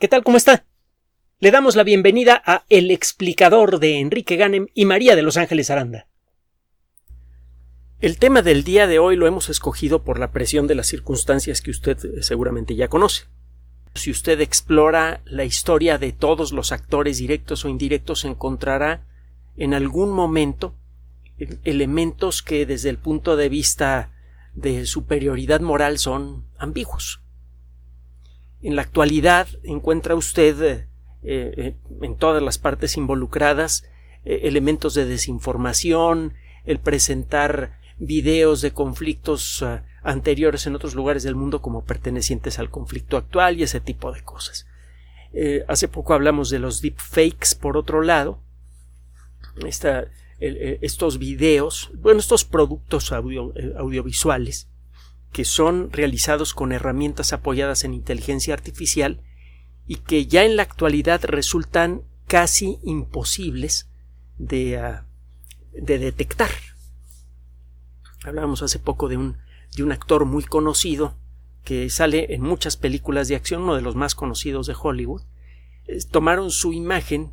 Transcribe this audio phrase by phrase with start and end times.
[0.00, 0.24] ¿Qué tal?
[0.24, 0.64] ¿Cómo está?
[1.38, 5.70] Le damos la bienvenida a El explicador de Enrique Ganem y María de Los Ángeles
[5.70, 6.08] Aranda.
[8.00, 11.60] El tema del día de hoy lo hemos escogido por la presión de las circunstancias
[11.60, 13.26] que usted eh, seguramente ya conoce.
[13.94, 19.06] Si usted explora la historia de todos los actores directos o indirectos, encontrará
[19.56, 20.74] en algún momento
[21.38, 24.10] eh, elementos que desde el punto de vista
[24.54, 27.23] de superioridad moral son ambiguos.
[28.64, 30.86] En la actualidad encuentra usted eh,
[31.22, 33.84] eh, en todas las partes involucradas
[34.24, 36.32] eh, elementos de desinformación,
[36.64, 39.62] el presentar videos de conflictos
[40.02, 44.22] anteriores en otros lugares del mundo como pertenecientes al conflicto actual y ese tipo de
[44.22, 44.66] cosas.
[45.68, 48.40] hace poco hablamos de los deepfakes, por otro lado,
[50.40, 54.68] estos videos, bueno, estos productos audiovisuales
[55.34, 59.20] que son realizados con herramientas apoyadas en inteligencia artificial
[59.84, 63.90] y que ya en la actualidad resultan casi imposibles
[64.38, 65.06] de, ah,
[65.72, 66.50] de detectar.
[68.22, 69.36] Hablábamos hace poco de un,
[69.90, 71.16] actor muy conocido
[71.64, 75.22] que sale en muchas películas de acción, uno de los más conocidos de Hollywood.
[76.12, 77.32] tomaron su imagen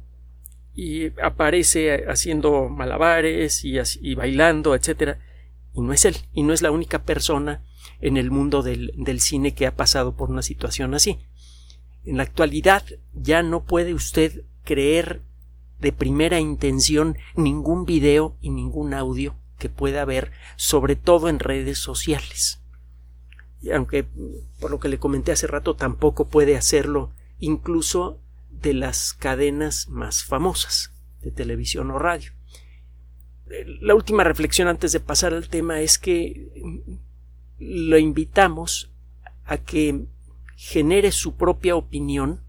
[0.73, 5.19] y aparece haciendo malabares y, y bailando, etcétera,
[5.75, 7.61] y no es él, y no es la única persona
[7.99, 11.19] en el mundo del, cine que ha pasado por una situación así.
[12.03, 15.21] En la actualidad ya no puede usted creer
[15.79, 21.77] de primera intención ningún video y ningún audio que pueda haber, sobre todo en redes
[21.77, 22.61] sociales.
[23.61, 24.05] Y aunque,
[24.59, 30.23] por lo que le comenté hace rato, tampoco puede hacerlo incluso de las cadenas más
[30.23, 32.31] famosas de televisión o radio.
[33.81, 36.49] La última reflexión antes de pasar al tema es que
[37.61, 38.91] lo invitamos
[39.45, 40.07] a que
[40.55, 42.41] genere su propia opinión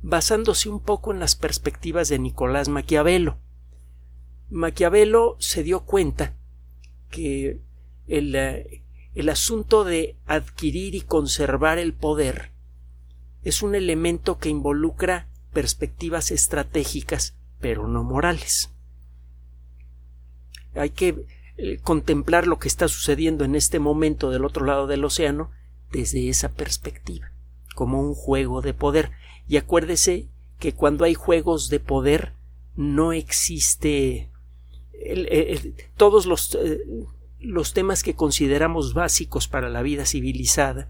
[0.00, 3.36] basándose un poco en las perspectivas de Nicolás Maquiavelo.
[4.48, 6.34] Maquiavelo se dio cuenta
[7.10, 7.60] que
[8.08, 8.82] el, eh,
[9.14, 12.52] el asunto de adquirir y conservar el poder
[13.42, 18.70] es un elemento que involucra perspectivas estratégicas, pero no morales.
[20.74, 21.26] Hay que
[21.62, 25.50] eh, contemplar lo que está sucediendo en este momento del otro lado del océano
[25.92, 27.32] desde esa perspectiva,
[27.74, 29.10] como un juego de poder.
[29.46, 30.28] Y acuérdese
[30.58, 32.32] que cuando hay juegos de poder
[32.76, 34.30] no existe
[35.98, 36.80] todos los, eh,
[37.40, 40.88] los temas que consideramos básicos para la vida civilizada,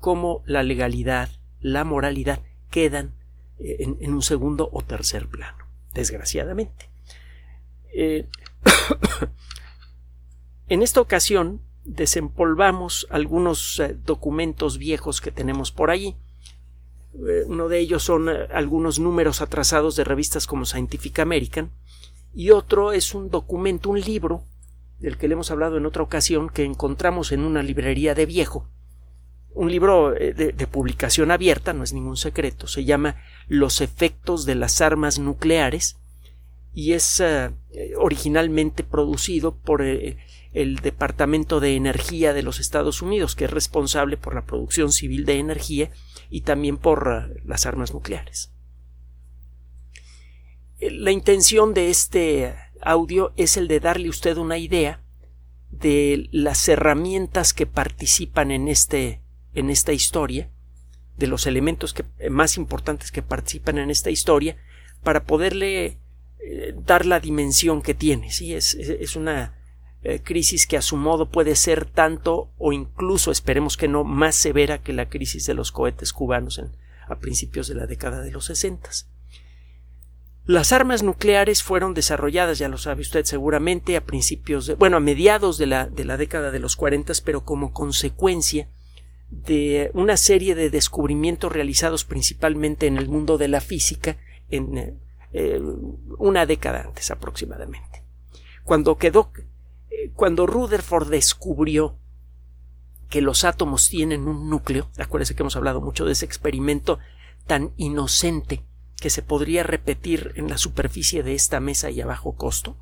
[0.00, 1.28] como la legalidad,
[1.60, 2.40] la moralidad,
[2.70, 3.14] quedan
[3.60, 6.90] eh, en, un segundo o tercer plano, desgraciadamente.
[10.70, 16.14] En esta ocasión desempolvamos algunos eh, documentos viejos que tenemos por allí.
[17.28, 21.72] Eh, uno de ellos son eh, algunos números atrasados de revistas como Scientific American
[22.32, 24.44] y otro es un documento, un libro
[25.00, 28.70] del que le hemos hablado en otra ocasión que encontramos en una librería de viejo.
[29.52, 33.16] Un libro de, publicación abierta, no es ningún secreto, se llama
[33.48, 35.96] Los efectos de las armas nucleares
[36.72, 37.20] y es
[37.96, 39.82] originalmente producido por
[40.52, 45.24] el Departamento de Energía de los Estados Unidos, que es responsable por la producción civil
[45.24, 45.90] de energía
[46.28, 48.50] y también por eh, las armas nucleares.
[50.80, 55.02] La intención de este audio es el de darle a usted una idea
[55.70, 59.20] de las herramientas que participan en, este,
[59.54, 60.50] en esta historia,
[61.16, 64.56] de los elementos que, más importantes que participan en esta historia,
[65.02, 65.98] para poderle
[66.38, 68.32] eh, dar la dimensión que tiene.
[68.32, 68.54] ¿sí?
[68.54, 69.59] Es, es una
[70.02, 74.34] eh, crisis que a su modo puede ser tanto o incluso esperemos que no más
[74.34, 76.70] severa que la crisis de los cohetes cubanos en,
[77.06, 79.08] a principios de la década de los sesentas.
[80.46, 85.00] Las armas nucleares fueron desarrolladas, ya lo sabe usted seguramente, a principios de, bueno, a
[85.00, 88.68] mediados de la, de la década de los cuarentas, pero como consecuencia
[89.30, 94.16] de una serie de descubrimientos realizados principalmente en el mundo de la física
[94.50, 94.98] en
[95.32, 95.60] eh,
[96.18, 98.02] una década antes aproximadamente.
[98.64, 99.30] Cuando quedó
[100.14, 101.96] cuando Rutherford descubrió
[103.08, 106.98] que los átomos tienen un núcleo, acuérdese que hemos hablado mucho de ese experimento
[107.46, 108.64] tan inocente
[109.00, 112.76] que se podría repetir en la superficie de esta mesa y a bajo costo.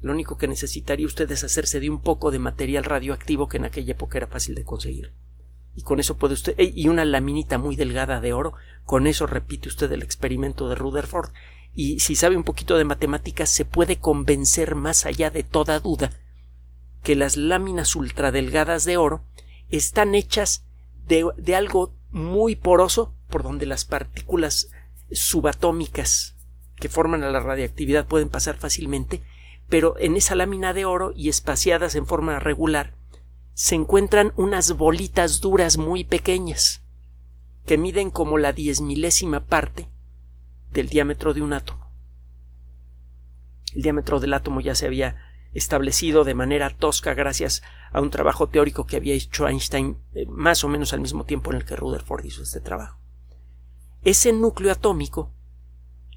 [0.00, 3.64] Lo único que necesitaría usted es hacerse de un poco de material radioactivo que en
[3.64, 5.12] aquella época era fácil de conseguir.
[5.74, 8.54] Y con eso puede usted, y una laminita muy delgada de oro,
[8.84, 11.30] con eso repite usted el experimento de Rutherford
[11.80, 16.10] y si sabe un poquito de matemáticas se puede convencer más allá de toda duda
[17.04, 19.22] que las láminas ultradelgadas de oro
[19.68, 20.66] están hechas
[21.06, 24.72] de, algo muy poroso por donde las partículas
[25.12, 26.34] subatómicas
[26.74, 29.22] que forman a la radiactividad pueden pasar fácilmente,
[29.68, 32.96] pero en esa lámina de oro y espaciadas en forma regular
[33.54, 36.82] se encuentran unas bolitas duras muy pequeñas
[37.66, 39.88] que miden como la diez milésima parte
[40.70, 41.90] del diámetro de un átomo.
[43.74, 45.16] El diámetro del átomo ya se había
[45.52, 47.62] establecido de manera tosca gracias
[47.92, 51.50] a un trabajo teórico que había hecho Einstein eh, más o menos al mismo tiempo
[51.50, 52.98] en el que Rutherford hizo este trabajo.
[54.02, 55.32] Ese núcleo atómico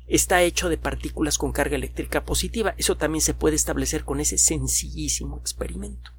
[0.07, 2.75] está hecho de partículas con carga eléctrica positiva.
[2.77, 6.12] Eso también se puede establecer con ese sencillísimo experimento.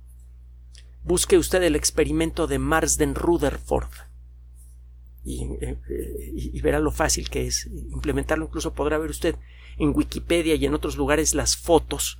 [1.05, 3.90] Busque usted el experimento de Marsden Rutherford
[5.25, 5.79] y, eh,
[6.35, 8.47] y, verá lo fácil que es implementarlo.
[8.47, 9.37] Incluso podrá ver usted
[9.79, 12.19] en Wikipedia y en otros lugares las fotos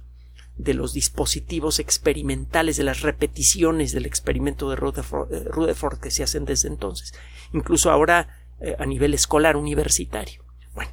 [0.57, 6.69] de los dispositivos experimentales, de las repeticiones del experimento de Rutherford, que se hacen desde
[6.69, 7.15] entonces,
[7.53, 10.45] incluso ahora eh, a nivel escolar universitario.
[10.75, 10.93] Bueno,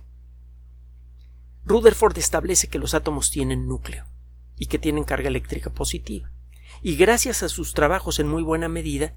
[1.65, 4.05] Rutherford establece que los átomos tienen núcleo
[4.57, 6.31] y que tienen carga eléctrica positiva.
[6.81, 9.13] Y gracias a sus trabajos en muy buena medida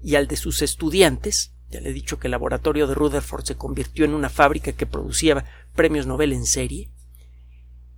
[0.00, 3.56] y al de sus estudiantes, ya le he dicho que el laboratorio de Rutherford se
[3.56, 5.44] convirtió en una fábrica que producía
[5.74, 6.90] premios Nobel en serie,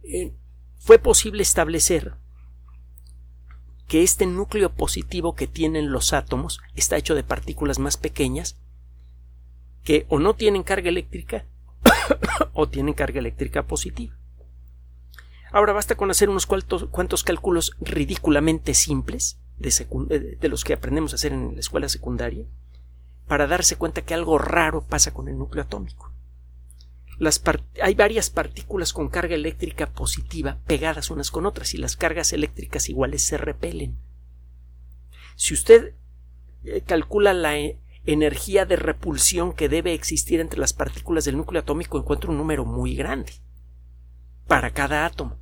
[0.02, 0.32] eh,
[0.78, 2.14] fue posible establecer
[3.86, 8.56] que este núcleo positivo que tienen los átomos está hecho de partículas más pequeñas
[9.84, 11.44] que o no tienen carga eléctrica
[12.52, 14.16] o tienen carga eléctrica positiva.
[15.52, 21.16] Ahora basta con hacer unos cuantos, cálculos ridículamente simples de, de los que aprendemos a
[21.16, 22.46] hacer en la escuela secundaria
[23.30, 26.10] para darse cuenta que algo raro pasa con el núcleo atómico
[27.82, 32.88] hay varias partículas con carga eléctrica positiva pegadas unas con otras y las cargas eléctricas
[32.88, 33.98] iguales se repelen.
[35.36, 35.94] Si usted
[36.64, 41.60] eh, calcula la eh, energía de repulsión que debe existir entre las partículas del núcleo
[41.60, 43.32] atómico, encuentra un número muy grande
[44.46, 45.36] para cada átomo.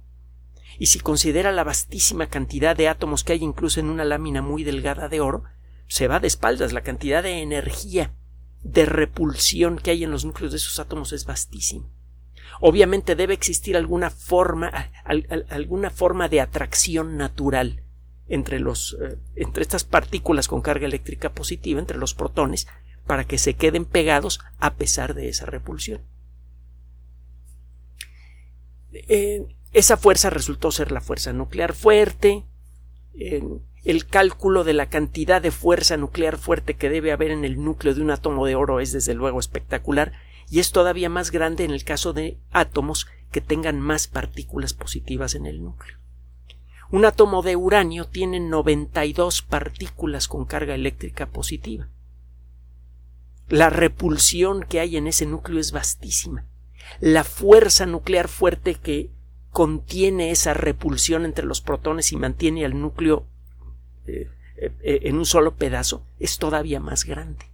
[0.81, 4.65] Y si considera la vastísima cantidad de átomos que hay incluso en una lámina muy
[4.65, 5.45] delgada de oro,
[5.89, 8.13] se va de espaldas la cantidad de energía
[8.63, 11.91] de repulsión que hay en los núcleos de esos átomos es vastísimo.
[12.61, 14.91] Obviamente debe existir alguna forma,
[15.49, 17.83] alguna forma de atracción natural
[18.27, 22.67] entre, los, eh, entre estas partículas con carga eléctrica positiva, entre los protones,
[23.07, 26.03] para que se queden pegados a pesar de esa repulsión.
[28.93, 32.45] Eh, esa fuerza resultó ser la fuerza nuclear fuerte
[33.89, 37.95] el cálculo de la cantidad de fuerza nuclear fuerte que debe haber en el núcleo
[37.95, 40.13] de un átomo de oro es desde luego espectacular
[40.51, 45.35] y es todavía más grande en el caso de átomos que tengan más partículas positivas
[45.35, 45.97] en el núcleo.
[46.91, 51.89] Un átomo de uranio tiene 92 partículas con carga eléctrica positiva.
[53.49, 56.45] La repulsión que hay en ese núcleo es vastísima.
[57.01, 59.09] La fuerza nuclear fuerte que
[59.51, 63.25] contiene esa repulsión entre los protones y mantiene al núcleo
[64.09, 67.47] eh, eh, en un solo pedazo es todavía más grande.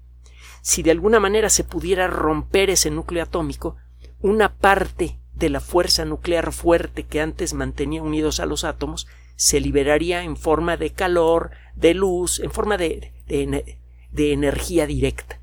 [0.62, 3.76] Si de alguna manera se pudiera romper ese núcleo atómico,
[4.20, 9.06] una parte de la fuerza nuclear fuerte que antes mantenía unidos a los átomos
[9.36, 15.40] se liberaría en forma de calor, de luz, en forma de, de energía directa.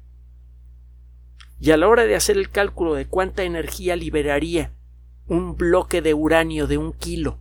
[1.60, 4.72] Y a la hora de hacer el cálculo de cuánta energía liberaría
[5.27, 7.40] un bloque de uranio de un kilo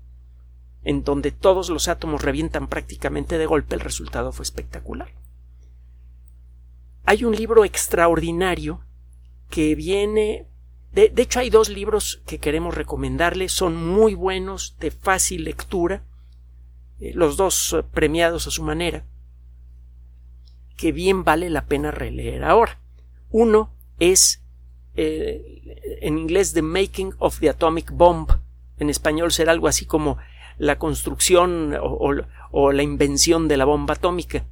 [0.85, 5.13] en donde todos los átomos revientan prácticamente de golpe, el resultado fue espectacular.
[7.05, 8.81] Hay un libro extraordinario
[9.49, 10.47] que viene
[10.93, 16.03] de, hecho, hay dos libros que queremos recomendarle, son muy buenos, de fácil lectura,
[16.99, 19.05] eh, los dos eh, premiados a su manera,
[20.77, 22.81] que bien vale la pena releer ahora.
[23.31, 24.43] Uno es
[24.97, 28.29] eh, en inglés The Making of the Atomic Bomb,
[28.79, 30.19] en español será algo así como
[30.61, 34.45] la construcción o, la invención de la bomba atómica.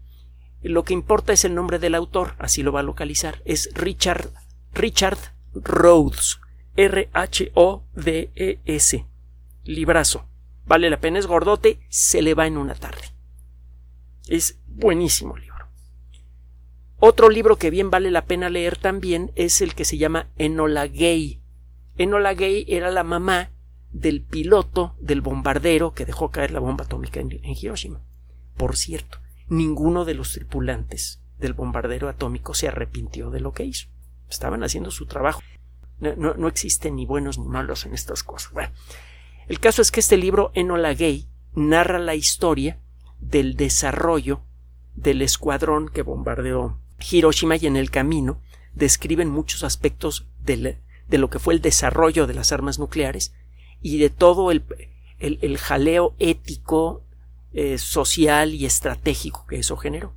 [0.62, 3.42] Lo que importa es el nombre del autor, así lo va a localizar.
[3.44, 4.30] Es Richard,
[4.72, 5.18] Richard
[5.52, 6.40] Rhodes.
[6.76, 7.44] R-H-O-D-E-S.
[9.64, 10.24] Librazo.
[10.64, 13.02] Vale la pena, es gordote, se le va en una tarde.
[14.28, 15.66] Es buenísimo libro.
[17.00, 20.86] Otro libro que bien vale la pena leer también es el que se llama Enola
[20.86, 21.42] Gay.
[21.98, 23.50] Enola Gay era la mamá
[23.92, 28.00] del piloto del bombardero que dejó caer la bomba atómica en, Hiroshima.
[28.57, 29.18] Por cierto,
[29.49, 33.88] ninguno de los tripulantes del bombardero atómico se arrepintió de lo que hizo.
[34.28, 35.40] Estaban haciendo su trabajo.
[36.00, 38.52] No, existen ni buenos ni malos en estas cosas.
[38.52, 38.71] Bueno,
[39.49, 42.78] el caso es que este libro, Enola Gay, narra la historia
[43.21, 44.42] del desarrollo
[44.95, 46.78] del escuadrón que bombardeó
[47.11, 48.40] Hiroshima y en el camino
[48.75, 53.35] describen muchos aspectos de lo que fue el desarrollo de las armas nucleares
[53.80, 54.64] y de todo el,
[55.18, 57.02] el, jaleo ético,
[57.52, 60.14] eh, social y estratégico que eso generó.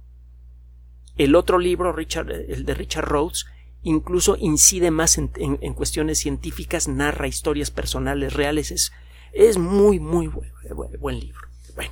[1.17, 3.45] El otro libro, Richard, el de Richard Rhodes,
[3.83, 5.27] incluso incide más en,
[5.73, 8.91] cuestiones científicas, narra historias personales reales, es,
[9.33, 10.51] es muy, muy buen,
[10.99, 11.47] buen, libro.
[11.75, 11.91] Bueno,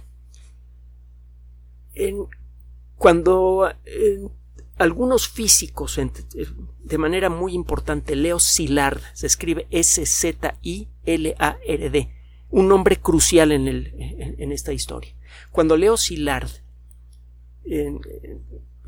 [1.95, 2.27] en,
[2.97, 3.71] cuando
[4.79, 5.99] algunos físicos,
[6.79, 10.89] de manera muy importante, Leo Szilard, se escribe S-Z-I-L-A-R-D,
[12.49, 13.93] un nombre crucial en, el,
[14.39, 15.13] en, esta historia.
[15.51, 16.49] Cuando Leo Szilard,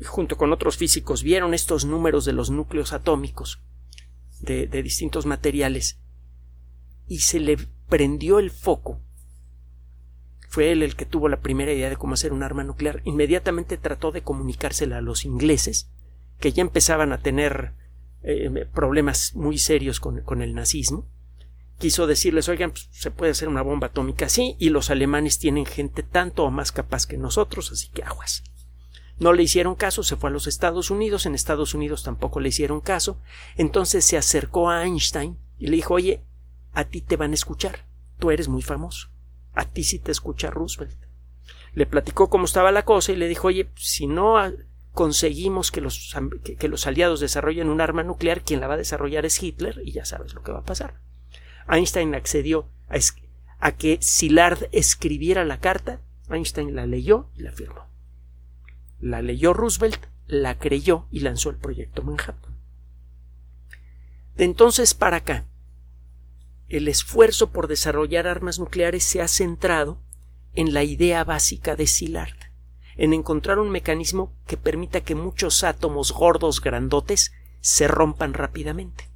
[0.04, 3.60] junto con otros físicos, vieron estos números de los núcleos atómicos
[4.40, 5.98] de, de distintos materiales
[7.06, 7.58] y se le
[7.88, 8.98] prendió el foco
[10.52, 13.00] fue él el que tuvo la primera idea de cómo hacer un arma nuclear.
[13.04, 15.88] Inmediatamente trató de comunicársela a los ingleses,
[16.40, 17.72] que ya empezaban a tener
[18.22, 21.08] eh, problemas muy serios con, el nazismo.
[21.78, 25.64] Quiso decirles, oigan, pues, se puede hacer una bomba atómica así, y los alemanes tienen
[25.64, 28.44] gente tanto o más capaz que nosotros, así que aguas.
[29.18, 32.50] No le hicieron caso, se fue a los Estados Unidos, en Estados Unidos tampoco le
[32.50, 33.18] hicieron caso,
[33.56, 36.22] entonces se acercó a Einstein y le dijo, oye,
[36.74, 37.86] a ti te van a escuchar,
[38.18, 39.11] tú eres muy famoso.
[39.54, 40.96] A ti sí te escucha Roosevelt.
[41.74, 44.36] Le platicó cómo estaba la cosa y le dijo, oye, si no
[44.92, 46.14] conseguimos que los,
[46.58, 49.92] que, los aliados desarrollen un arma nuclear, quien la va a desarrollar es Hitler y
[49.92, 51.00] ya sabes lo que va a pasar.
[51.68, 52.96] Einstein accedió a,
[53.58, 57.86] a que Szilard escribiera la carta, Einstein la leyó y la firmó.
[59.00, 62.56] La leyó Roosevelt, la creyó y lanzó el proyecto Manhattan.
[64.36, 65.46] De entonces para acá,
[66.72, 69.98] el esfuerzo por desarrollar armas nucleares se ha centrado
[70.54, 72.36] en la idea básica de Szilard,
[72.96, 79.10] en encontrar un mecanismo que permita que muchos átomos gordos grandotes se rompan rápidamente.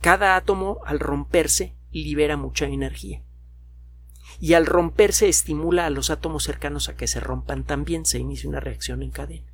[0.00, 3.22] Cada átomo, al romperse, libera mucha energía.
[4.40, 8.48] Y al romperse estimula a los átomos cercanos a que se rompan también, se inicia
[8.48, 9.52] una reacción en cadena.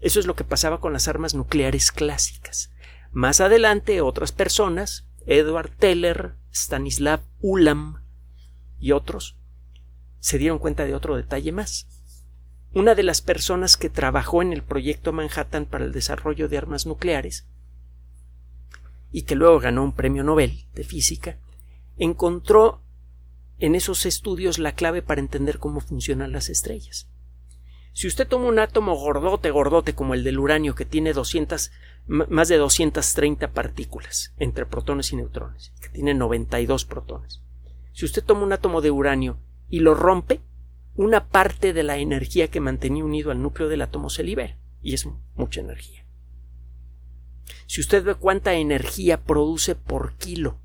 [0.00, 2.70] Eso es lo que pasaba con las armas nucleares clásicas.
[3.10, 8.02] Más adelante, otras personas, Edward Teller, Stanislav Ulam
[8.78, 9.36] y otros
[10.20, 11.86] se dieron cuenta de otro detalle más.
[12.74, 16.86] Una de las personas que trabajó en el proyecto Manhattan para el desarrollo de armas
[16.86, 17.46] nucleares
[19.12, 21.38] y que luego ganó un premio Nobel de física,
[21.96, 22.82] encontró
[23.58, 27.08] en esos estudios la clave para entender cómo funcionan las estrellas.
[27.96, 31.72] Si usted toma un átomo gordote, gordote como el del uranio que tiene 200,
[32.06, 37.40] más de 230 partículas entre protones y neutrones, que tiene 92 protones.
[37.94, 39.38] Si usted toma un átomo de uranio
[39.70, 40.42] y lo rompe,
[40.94, 44.92] una parte de la energía que mantenía unido al núcleo del átomo se libera, y
[44.92, 46.04] es mucha energía.
[47.64, 50.58] Si usted ve cuánta energía produce por kilo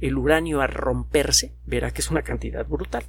[0.00, 3.04] el uranio al romperse, verá que es una cantidad brutal.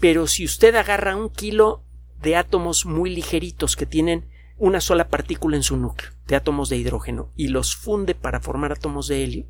[0.00, 1.84] Pero si usted agarra un kilo
[2.22, 4.24] de átomos muy ligeritos que tienen
[4.58, 8.72] una sola partícula en su núcleo, de átomos de hidrógeno, y los funde para formar
[8.72, 9.46] átomos de helio,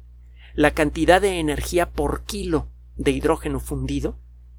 [0.55, 4.17] la cantidad de energía por kilo de hidrógeno fundido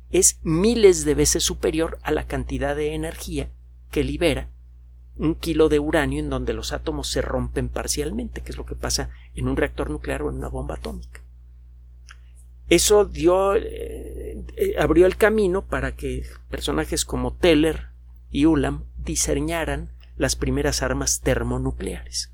[0.10, 3.50] es miles de veces superior a la cantidad de energía
[3.92, 4.50] que libera
[5.18, 8.76] un kilo de uranio en donde los átomos se rompen parcialmente, que es lo que
[8.76, 11.22] pasa en un reactor nuclear o en una bomba atómica.
[12.68, 17.91] Eso dio, eh, eh, abrió el camino para que personajes como Teller,
[18.32, 22.32] y Ulam diseñaran las primeras armas termonucleares.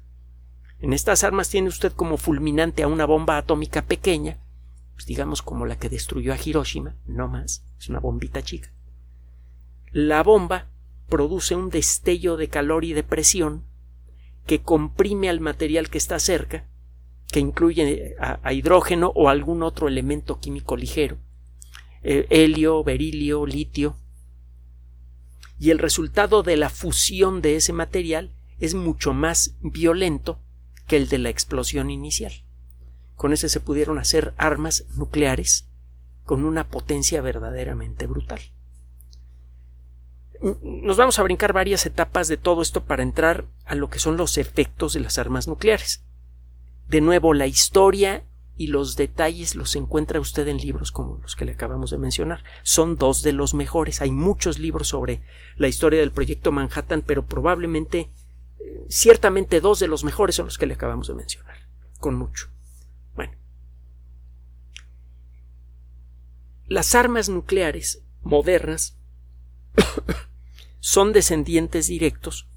[0.79, 4.37] En estas armas tiene usted como fulminante a una bomba atómica pequeña,
[4.93, 8.71] pues digamos como la que destruyó a Hiroshima, no más, es una bombita chica.
[9.91, 10.67] La bomba
[11.09, 13.63] produce un destello de calor y de presión
[14.45, 16.67] que comprime al material que está cerca,
[17.31, 21.17] que incluye a, hidrógeno o algún otro elemento químico ligero,
[22.03, 23.97] eh, helio, berilio, litio,
[25.59, 30.39] y el resultado de la fusión de ese material es mucho más violento
[30.87, 32.33] que el de la explosión inicial.
[33.15, 35.67] Con ese se pudieron hacer armas nucleares
[36.23, 38.41] con una potencia verdaderamente brutal.
[40.61, 44.17] Nos vamos a brincar varias etapas de todo esto para entrar a lo que son
[44.17, 46.03] los efectos de las armas nucleares.
[46.87, 48.23] De nuevo, la historia
[48.57, 52.43] y los detalles los encuentra usted en libros como los que le acabamos de mencionar.
[52.63, 54.01] Son dos de los mejores.
[54.01, 55.21] Hay muchos libros sobre
[55.57, 58.09] la historia del proyecto Manhattan, pero probablemente,
[58.59, 61.55] eh, ciertamente dos de los mejores son los que le acabamos de mencionar.
[61.99, 62.47] Con mucho.
[63.15, 63.33] Bueno.
[66.65, 68.97] Las armas nucleares modernas
[70.79, 72.47] son descendientes directos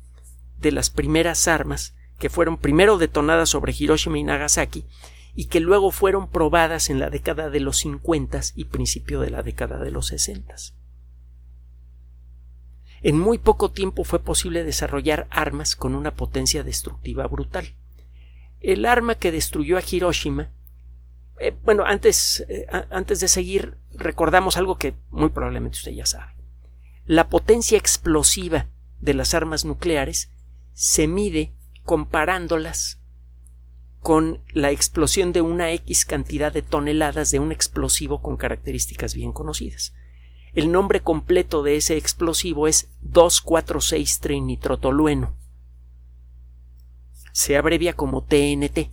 [0.59, 4.87] de las primeras armas que fueron primero detonadas sobre Hiroshima y Nagasaki
[5.34, 9.42] y que luego fueron probadas en la década de los 50 y principio de la
[9.42, 10.54] década de los 60.
[13.02, 17.75] En muy poco tiempo fue posible desarrollar armas con una potencia destructiva brutal.
[18.60, 20.50] El arma que destruyó a Hiroshima
[21.40, 26.34] eh, bueno, antes, eh, antes de seguir, recordamos algo que muy probablemente usted ya sabe.
[27.06, 28.68] La potencia explosiva
[29.00, 30.30] de las armas nucleares
[30.75, 33.00] se mide comparándolas
[34.00, 39.33] con la explosión de una X cantidad de toneladas de un explosivo con características bien
[39.33, 39.95] conocidas.
[40.52, 45.37] El nombre completo de ese explosivo es 246 trinitrotolueno.
[47.33, 48.90] Se abrevia como TNT.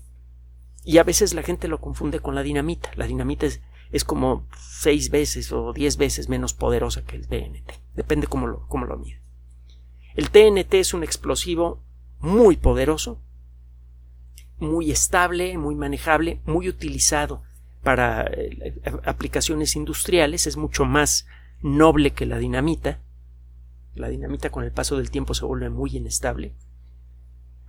[0.83, 2.91] Y a veces la gente lo confunde con la dinamita.
[2.95, 7.71] La dinamita es, como seis veces o diez veces menos poderosa que el TNT.
[7.95, 9.21] Depende cómo lo, cómo lo mide.
[10.15, 11.83] El TNT es un explosivo
[12.19, 13.21] muy poderoso,
[14.59, 17.43] muy estable, muy manejable, muy utilizado
[17.83, 21.25] para eh, aplicaciones industriales, es mucho más
[21.61, 22.99] noble que la dinamita.
[23.95, 26.53] La dinamita con el paso del tiempo se vuelve muy inestable.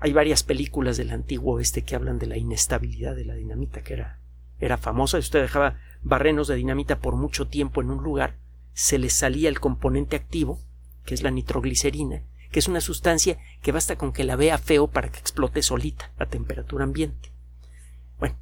[0.01, 3.95] Hay varias películas del antiguo oeste que hablan de la inestabilidad de la dinamita, que
[3.95, 4.19] era,
[4.61, 5.19] era famosa.
[5.19, 8.37] Si usted dejaba barrenos de dinamita por mucho tiempo en un lugar,
[8.75, 10.61] se le salía el componente activo,
[11.05, 14.87] que es la nitroglicerina, que es una sustancia que basta con que la vea feo
[14.87, 17.31] para que explote solita a temperatura ambiente.
[18.19, 18.37] Bueno,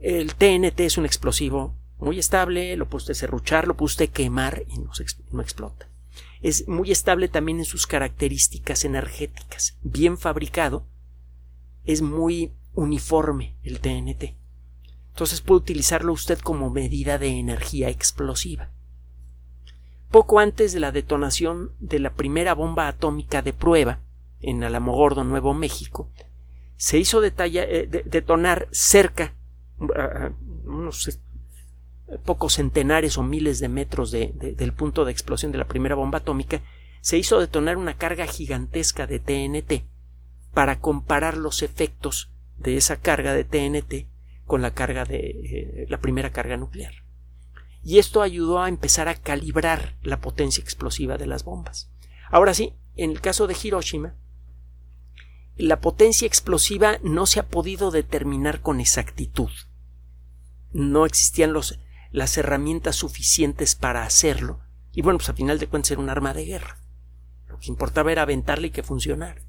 [0.00, 4.64] el TNT es un explosivo muy estable, lo puede usted serruchar, lo puede usted quemar
[4.68, 4.90] y no,
[5.32, 5.88] no explota.
[6.42, 9.76] Es muy estable también en sus características energéticas.
[9.82, 10.86] Bien fabricado,
[11.84, 14.36] es muy uniforme el TNT.
[15.10, 18.70] Entonces puede utilizarlo usted como medida de energía explosiva.
[20.10, 24.00] Poco antes de la detonación de la primera bomba atómica de prueba
[24.40, 26.10] en Alamogordo, Nuevo México,
[26.76, 29.34] se hizo eh, detonar cerca,
[30.64, 31.20] unos
[32.24, 36.60] pocos centenares o miles de metros del punto de explosión de la primera bomba atómica,
[37.02, 39.84] se hizo detonar una carga gigantesca de TNT
[40.52, 44.08] para comparar los efectos de esa carga de TNT
[44.44, 46.92] con la carga de eh, la primera carga nuclear
[47.82, 51.90] y esto ayudó a empezar a calibrar la potencia explosiva de las bombas.
[52.30, 54.14] Ahora sí, en el caso de Hiroshima,
[55.56, 59.50] la potencia explosiva no se ha podido determinar con exactitud.
[60.72, 61.78] No existían los,
[62.10, 64.60] las herramientas suficientes para hacerlo.
[64.92, 66.80] Y bueno, pues a final de cuentas era un arma de guerra.
[67.46, 69.42] Lo que importaba era aventarle y que funcionara.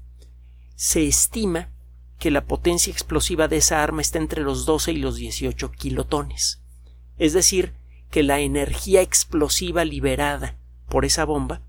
[0.74, 1.70] Se estima
[2.18, 6.62] que la potencia explosiva de esa arma está entre los 12 y los 18 kilotones.
[7.18, 7.74] Es decir,
[8.12, 10.58] que la energía explosiva liberada
[10.90, 11.62] por esa bomba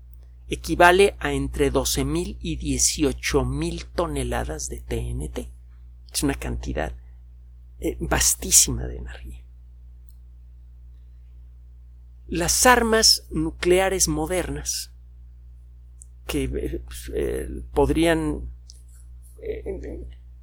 [0.46, 5.50] equivale a entre 12.000 y 18.000 toneladas de TNT.
[6.12, 6.92] Es una cantidad
[7.80, 9.42] eh, vastísima de energía.
[12.26, 14.92] Las armas nucleares modernas
[16.26, 18.50] que eh, eh, podrían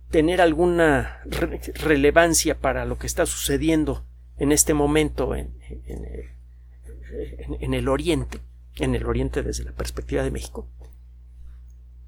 [0.09, 4.03] tener alguna relevancia para lo que está sucediendo
[4.37, 5.53] en este momento en,
[7.59, 8.39] el Oriente,
[8.77, 10.67] en el Oriente desde la perspectiva de México,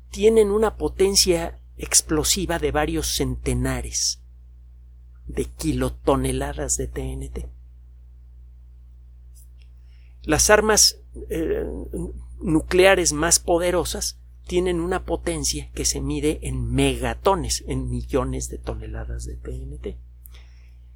[0.09, 4.21] tienen una potencia explosiva de varios centenares
[5.25, 7.47] de kilotoneladas de TNT.
[10.23, 11.65] Las armas eh,
[12.39, 19.25] nucleares más poderosas tienen una potencia que se mide en megatones, en millones de toneladas
[19.25, 19.97] de TNT.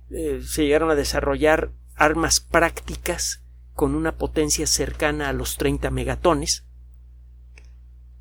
[0.10, 3.44] Eh, se llegaron a desarrollar armas prácticas
[3.74, 6.66] con una potencia cercana a los 30 megatones.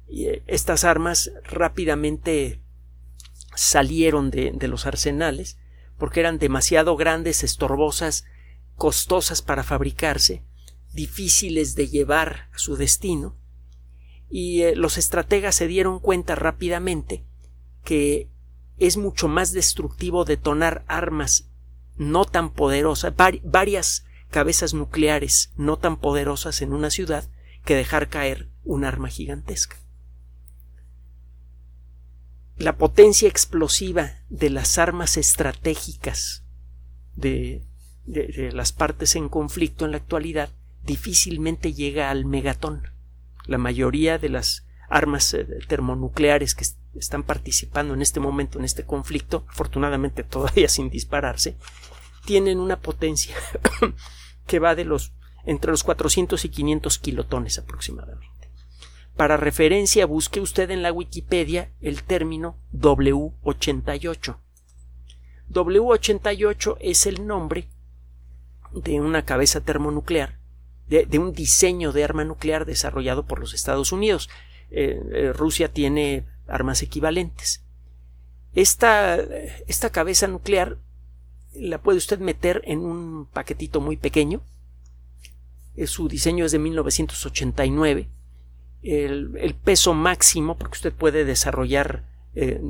[0.09, 2.61] Y eh, estas armas rápidamente
[3.55, 5.59] salieron de, los arsenales
[5.99, 8.25] porque eran demasiado grandes, estorbosas,
[8.75, 10.45] costosas para fabricarse,
[10.93, 13.35] difíciles de llevar a su destino,
[14.29, 17.25] y eh, los estrategas se dieron cuenta rápidamente
[17.83, 18.29] que
[18.77, 21.49] es mucho más destructivo detonar armas
[21.97, 27.29] no tan poderosa, varias cabezas nucleares no tan poderosas en una ciudad
[27.65, 29.77] que dejar caer un arma gigantesca.
[32.57, 36.45] La potencia explosiva de las armas estratégicas
[37.15, 37.63] de,
[38.07, 40.51] de, las partes en conflicto en la actualidad
[40.83, 42.89] difícilmente llega al megatón.
[43.47, 46.67] La mayoría de las armas eh, termonucleares que
[46.99, 51.57] están participando en este momento en este conflicto, afortunadamente todavía sin dispararse,
[52.25, 53.37] tienen una potencia
[54.47, 55.13] que va de los
[55.45, 58.51] entre los 400 y 500 kilotones aproximadamente.
[59.17, 64.37] Para referencia, busque usted en la Wikipedia el término W88.
[65.51, 67.69] W88 es el nombre
[68.73, 70.39] de una cabeza termonuclear,
[70.89, 74.29] de, un diseño de arma nuclear desarrollado por los Estados Unidos.
[74.71, 77.63] Eh, eh, Rusia tiene armas equivalentes.
[78.55, 79.17] Esta,
[79.67, 80.79] esta cabeza nuclear
[81.55, 84.43] la puede usted meter en un paquetito muy pequeño.
[85.87, 88.09] Su diseño es de 1989.
[88.83, 92.05] El, peso máximo, porque usted puede desarrollar
[92.35, 92.61] eh,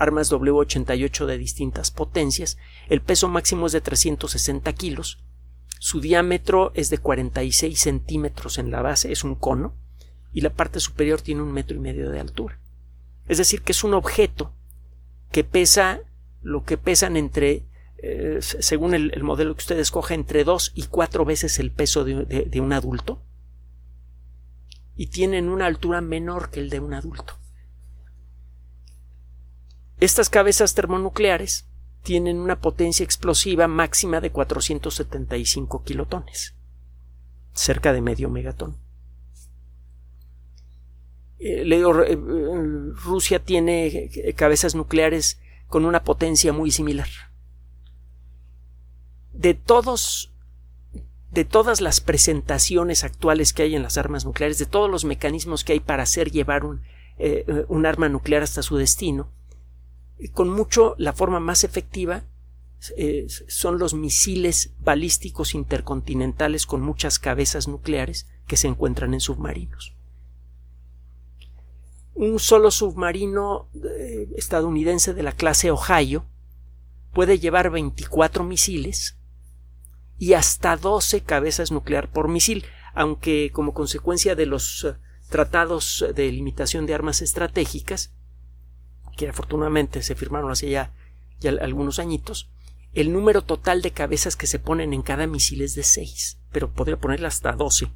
[0.00, 2.56] armas W88 de distintas potencias,
[2.88, 5.18] el peso máximo es de 360 kilos.
[5.78, 9.74] Su diámetro es de 46 centímetros en la base, es un cono,
[10.32, 12.58] y la parte superior tiene un metro y medio de altura.
[13.30, 14.52] Es decir, que es un objeto
[15.30, 16.00] que pesa
[16.42, 17.64] lo que pesan entre
[17.98, 22.60] eh, según el, modelo que usted escoja, entre dos y cuatro veces el peso de,
[22.60, 23.22] un adulto
[24.96, 27.38] y tienen una altura menor que el de un adulto.
[30.00, 31.68] Estas cabezas termonucleares
[32.02, 36.56] tienen una potencia explosiva máxima de 475 kilotones,
[37.52, 38.89] cerca de medio megatón.
[41.40, 42.16] Eh, eh,
[43.04, 47.08] Rusia tiene cabezas nucleares con una potencia muy similar
[49.32, 50.30] de todos
[51.30, 55.62] de todas las presentaciones actuales que hay en las armas nucleares, de todos los mecanismos
[55.62, 56.82] que hay para hacer llevar un,
[57.18, 57.46] eh,
[57.86, 59.30] arma nuclear hasta su destino,
[60.32, 62.24] con mucho la forma más efectiva
[62.96, 69.94] eh, son los misiles balísticos intercontinentales con muchas cabezas nucleares que se encuentran en submarinos.
[72.20, 76.26] Un solo submarino eh, estadounidense de la clase Ohio
[77.14, 79.16] puede llevar 24 misiles
[80.18, 84.96] y hasta 12 cabezas nuclear por misil, aunque como consecuencia de los eh,
[85.30, 88.12] tratados de limitación de armas estratégicas,
[89.16, 90.92] que afortunadamente se firmaron hace ya,
[91.40, 92.50] ya algunos añitos,
[92.92, 96.70] el número total de cabezas que se ponen en cada misil es de 6, pero
[96.70, 97.90] podría ponerle hasta 12.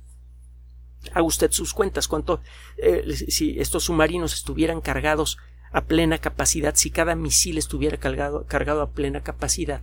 [1.13, 2.41] Haga usted sus cuentas, cuánto
[2.79, 5.39] eh, si estos submarinos estuvieran cargados
[5.73, 9.83] a plena capacidad, si cada misil estuviera cargado, cargado a plena capacidad,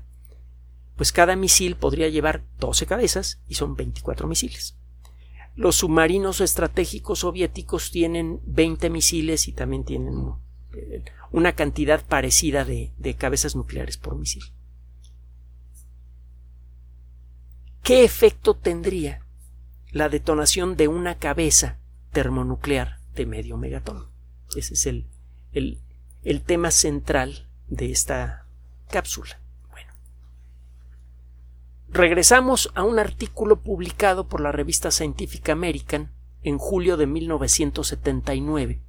[0.95, 4.77] pues cada misil podría llevar 12 cabezas y son 24 misiles.
[5.55, 10.33] Los submarinos estratégicos soviéticos tienen 20 misiles y también tienen
[10.73, 14.43] eh, una cantidad parecida de, de cabezas nucleares por misil.
[17.83, 19.25] ¿Qué efecto tendría
[19.91, 21.77] la detonación de una cabeza
[22.11, 24.07] termonuclear de medio megatón?
[24.55, 25.07] Ese es el,
[25.53, 25.79] el,
[26.23, 28.45] el tema central de esta
[28.89, 29.41] cápsula.
[31.93, 36.09] Regresamos a un artículo publicado por la revista Scientific American
[36.41, 38.79] en julio de 1979.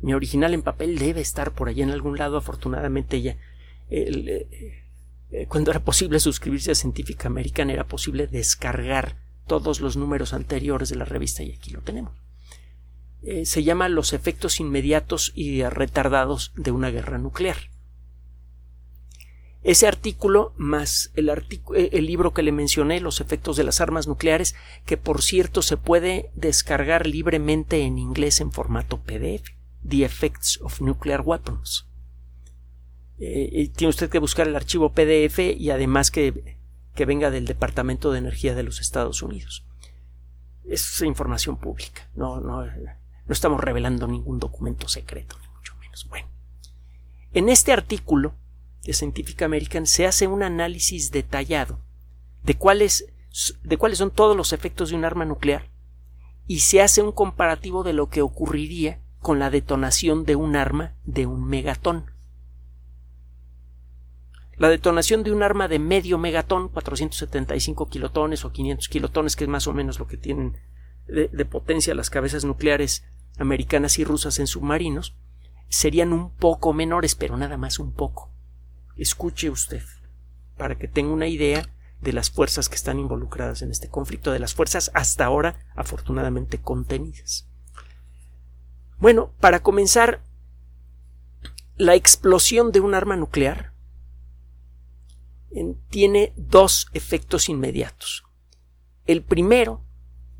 [0.00, 3.38] Mi original en papel debe estar por allá en algún lado, afortunadamente ya.
[3.88, 4.46] Eh,
[5.30, 10.88] eh, cuando era posible suscribirse a Scientific American era posible descargar todos los números anteriores
[10.88, 12.12] de la revista y aquí lo tenemos.
[13.22, 17.56] Eh, se llama Los efectos inmediatos y retardados de una guerra nuclear.
[19.62, 24.06] Ese artículo más el, eh, el, libro que le mencioné, Los efectos de las armas
[24.06, 24.54] nucleares,
[24.84, 29.48] que por cierto se puede descargar libremente en inglés en formato PDF,
[29.88, 31.86] The Effects of Nuclear Weapons.
[33.18, 36.53] Eh, tiene usted que buscar el archivo PDF y además que,
[36.94, 39.64] que venga del Departamento de Energía de los Estados Unidos.
[40.64, 46.06] Es información pública, no, no, no estamos revelando ningún documento secreto, ni mucho menos.
[46.08, 46.28] Bueno,
[47.32, 48.34] en este artículo
[48.84, 51.80] de Scientific American se hace un análisis detallado
[52.42, 53.06] de cuáles,
[53.62, 55.68] de cuáles son todos los efectos de un arma nuclear
[56.46, 60.94] y se hace un comparativo de lo que ocurriría con la detonación de un arma
[61.04, 62.10] de un megatón.
[64.56, 69.50] La detonación de un arma de medio megatón, 475 kilotones o 500 kilotones, que es
[69.50, 70.56] más o menos lo que tienen
[71.06, 73.04] de, de potencia las cabezas nucleares
[73.38, 75.16] americanas y rusas en submarinos,
[75.68, 78.30] serían un poco menores, pero nada más un poco.
[78.96, 79.82] Escuche usted,
[80.56, 81.68] para que tenga una idea
[82.00, 86.60] de las fuerzas que están involucradas en este conflicto, de las fuerzas hasta ahora afortunadamente
[86.60, 87.48] contenidas.
[88.98, 90.22] Bueno, para comenzar,
[91.76, 93.73] la explosión de un arma nuclear
[95.88, 98.24] tiene dos efectos inmediatos.
[99.06, 99.82] El primero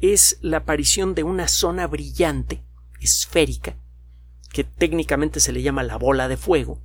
[0.01, 2.63] es la aparición de una zona brillante,
[3.01, 3.77] esférica,
[4.53, 6.81] que técnicamente se le llama la bola de fuego,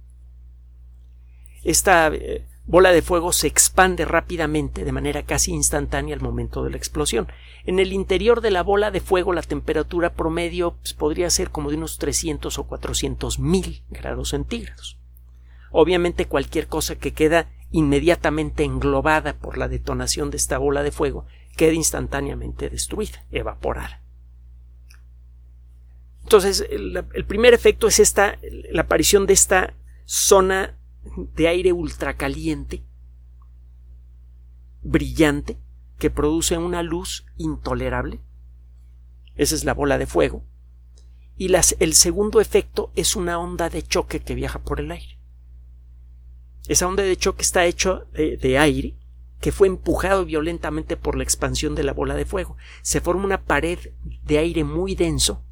[1.64, 6.72] esta eh, bola de fuego se expande rápidamente de manera casi instantánea al momento de
[6.72, 7.28] la explosión.
[7.66, 11.70] En el interior de la bola de fuego la temperatura promedio pues, podría ser como
[11.70, 14.98] de unos 300 o 400 mil grados centígrados.
[15.72, 21.26] Obviamente cualquier cosa que queda inmediatamente englobada por la detonación de esta bola de fuego
[21.56, 24.02] queda instantáneamente destruida, evaporada.
[26.24, 28.38] Entonces, el, primer efecto es esta,
[28.72, 29.74] la aparición de esta
[30.06, 30.78] zona
[31.36, 32.84] de aire ultracaliente,
[34.82, 35.58] brillante,
[35.98, 38.22] que produce una luz intolerable.
[39.36, 40.46] Esa es la bola de fuego.
[41.36, 45.19] Y las, el segundo efecto es una onda de choque que viaja por el aire.
[46.68, 48.96] Esa onda de choque está hecho de, de aire
[49.40, 52.58] que fue empujado violentamente por la expansión de la bola de fuego.
[52.82, 53.80] Se forma una pared
[54.24, 55.44] de aire muy denso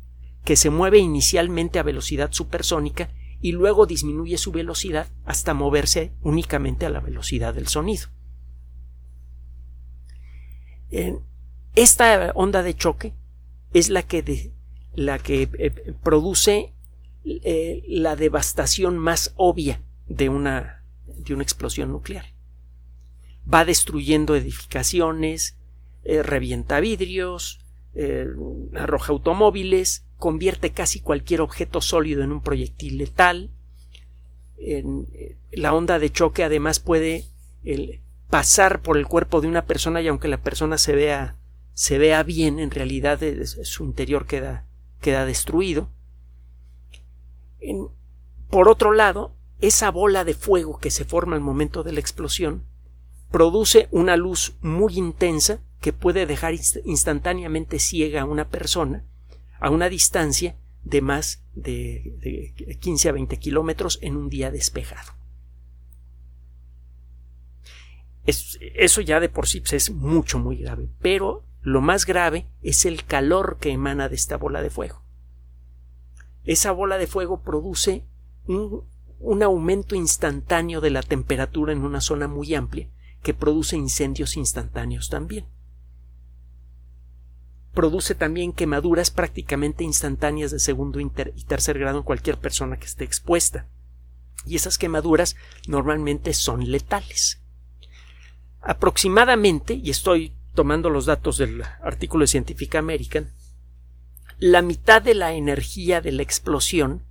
[0.44, 3.10] que se mueve inicialmente a velocidad supersónica
[3.42, 8.08] y luego disminuye su velocidad hasta moverse únicamente a la velocidad del sonido.
[11.76, 13.14] Esta onda de choque
[13.74, 14.54] es la que,
[14.96, 16.74] la que eh, produce
[17.26, 20.77] eh, la devastación más obvia de una,
[21.08, 22.34] de una explosión nuclear.
[23.52, 25.58] Va destruyendo edificaciones,
[26.04, 27.60] eh, revienta vidrios,
[28.76, 33.50] arroja automóviles, convierte casi cualquier objeto sólido en un proyectil letal.
[35.52, 37.26] la onda de choque además puede
[38.30, 41.38] pasar por el cuerpo de una persona y aunque la persona se vea
[41.78, 43.20] se vea bien, en realidad
[43.62, 44.66] su interior queda,
[45.00, 45.92] queda destruido.
[48.50, 52.64] por otro lado, esa bola de fuego que se forma al momento de la explosión
[53.32, 59.06] produce una luz muy intensa que puede dejar instantáneamente ciega a una persona
[59.60, 65.18] a una distancia de más de, de 15 a 20 kilómetros en un día despejado
[68.28, 70.90] eso ya de por sí pues, es mucho, muy grave.
[71.02, 75.02] Pero lo más grave es el calor que emana de esta bola de fuego.
[76.44, 78.06] Esa bola de fuego produce
[78.46, 78.84] un,
[79.20, 82.88] un aumento instantáneo de la temperatura en una zona muy amplia
[83.24, 85.46] que produce incendios instantáneos también.
[87.74, 91.10] Produce también quemaduras prácticamente instantáneas de segundo y
[91.44, 93.68] tercer grado en cualquier persona que esté expuesta.
[94.46, 95.36] Y esas quemaduras
[95.68, 97.42] normalmente son letales.
[98.62, 103.32] Aproximadamente, y estoy tomando los datos del artículo de Scientific American,
[104.40, 107.04] la mitad de la energía de la explosión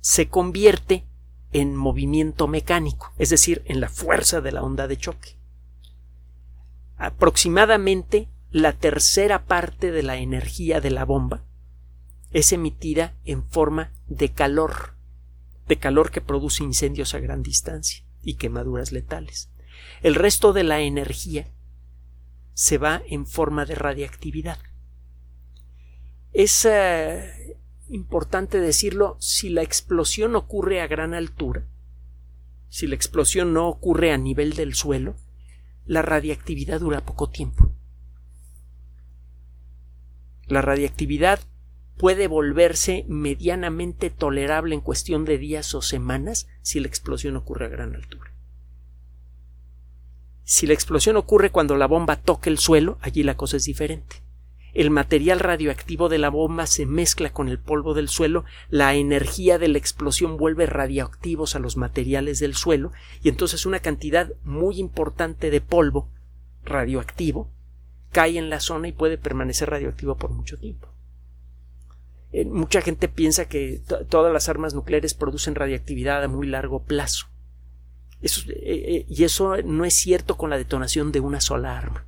[0.00, 1.04] se convierte
[1.52, 5.36] en movimiento mecánico, es decir, en la fuerza de la onda de choque.
[6.96, 11.42] Aproximadamente la tercera parte de la energía de la bomba
[12.30, 14.94] es emitida en forma de calor,
[15.68, 19.50] de calor que produce incendios a gran distancia y quemaduras letales.
[20.02, 21.48] El resto de la energía
[22.54, 24.58] se va en forma de radiactividad.
[26.32, 27.56] Es eh,
[27.92, 31.66] importante decirlo, si la explosión ocurre a gran altura,
[32.68, 35.14] si la explosión no ocurre a nivel del suelo,
[35.84, 37.70] la radiactividad dura poco tiempo.
[40.46, 41.40] La radiactividad
[41.98, 47.68] puede volverse medianamente tolerable en cuestión de días o semanas si la explosión ocurre a
[47.68, 48.32] gran altura.
[50.44, 54.21] Si la explosión ocurre cuando la bomba toca el suelo, allí la cosa es diferente.
[54.74, 59.58] El material radioactivo de la bomba se mezcla con el polvo del suelo, la energía
[59.58, 64.78] de la explosión vuelve radioactivos a los materiales del suelo y entonces una cantidad muy
[64.78, 66.08] importante de polvo
[66.64, 67.50] radioactivo
[68.12, 70.88] cae en la zona y puede permanecer radioactivo por mucho tiempo.
[72.32, 77.26] Eh, mucha gente piensa que todas las armas nucleares producen radiactividad a muy largo plazo.
[78.22, 82.06] Eh, eh, y eso no es cierto con la detonación de una sola arma.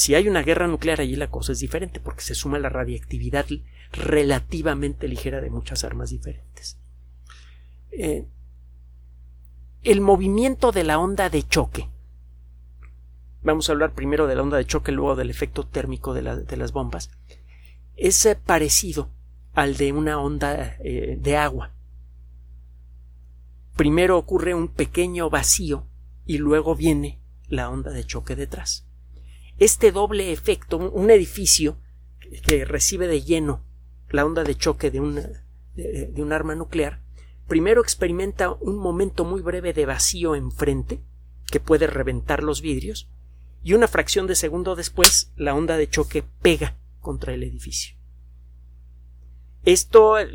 [0.00, 3.46] Si hay una guerra nuclear allí la cosa es diferente porque se suma la radiactividad
[3.92, 6.78] relativamente ligera de muchas armas diferentes.
[7.92, 8.26] Eh,
[9.82, 11.88] el movimiento de la onda de choque.
[13.42, 16.72] Vamos a hablar primero de la onda de choque, luego del efecto térmico de, las
[16.72, 17.10] bombas.
[17.96, 19.10] Es parecido
[19.52, 21.72] al de una onda de agua
[23.80, 25.86] primero ocurre un pequeño vacío
[26.26, 28.86] y luego viene la onda de choque detrás.
[29.60, 31.76] Este doble efecto, un edificio
[32.46, 33.62] que recibe de lleno
[34.08, 37.02] la onda de choque de un, arma nuclear,
[37.46, 41.02] primero experimenta un momento muy breve de vacío enfrente,
[41.50, 43.10] que puede reventar los vidrios,
[43.62, 47.96] y una fracción de segundo después la onda de choque pega contra el edificio.
[49.66, 50.30] Esto eh,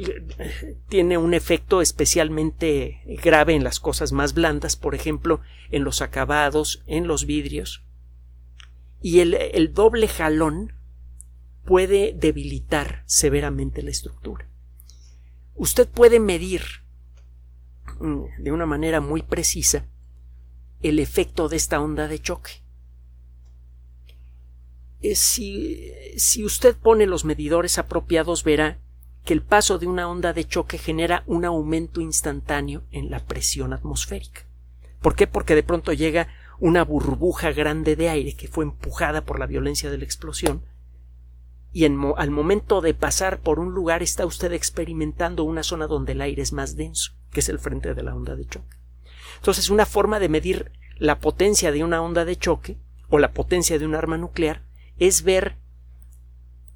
[0.88, 6.84] tiene un efecto especialmente grave en las cosas más blandas, por ejemplo, en los acabados,
[6.86, 7.85] en los vidrios.
[9.06, 10.74] Y el, doble jalón
[11.64, 14.50] puede debilitar severamente la estructura.
[15.54, 16.64] Usted puede medir
[18.00, 19.86] mm, de una manera muy precisa
[20.82, 22.64] el efecto de esta onda de choque.
[25.02, 28.80] Eh, si, si, usted pone los medidores apropiados verá
[29.24, 33.72] que el paso de una onda de choque genera un aumento instantáneo en la presión
[33.72, 34.48] atmosférica.
[35.00, 35.28] ¿Por qué?
[35.28, 36.28] Porque de pronto llega
[36.60, 40.64] una burbuja grande de aire que fue empujada por la violencia de la explosión
[41.76, 46.22] y al momento de pasar por un lugar está usted experimentando una zona donde el
[46.22, 48.78] aire es más denso, que es el frente de la onda de choque.
[49.36, 52.78] Entonces, una forma de medir la potencia de una onda de choque
[53.10, 54.64] o la potencia de un arma nuclear
[55.00, 55.58] es ver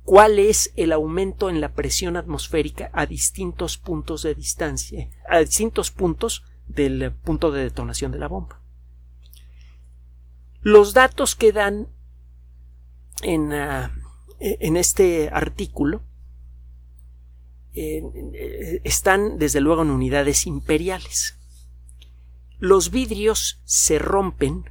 [0.04, 5.92] cuál es el aumento en la presión atmosférica a distintos puntos de distancia, a distintos
[5.92, 8.59] puntos del punto de detonación de la bomba.
[10.62, 11.88] Los datos que dan
[13.22, 13.92] en, ah,
[14.40, 16.02] eh, en este artículo
[17.74, 21.38] eh, están desde luego en unidades imperiales.
[22.58, 24.70] Los vidrios se rompen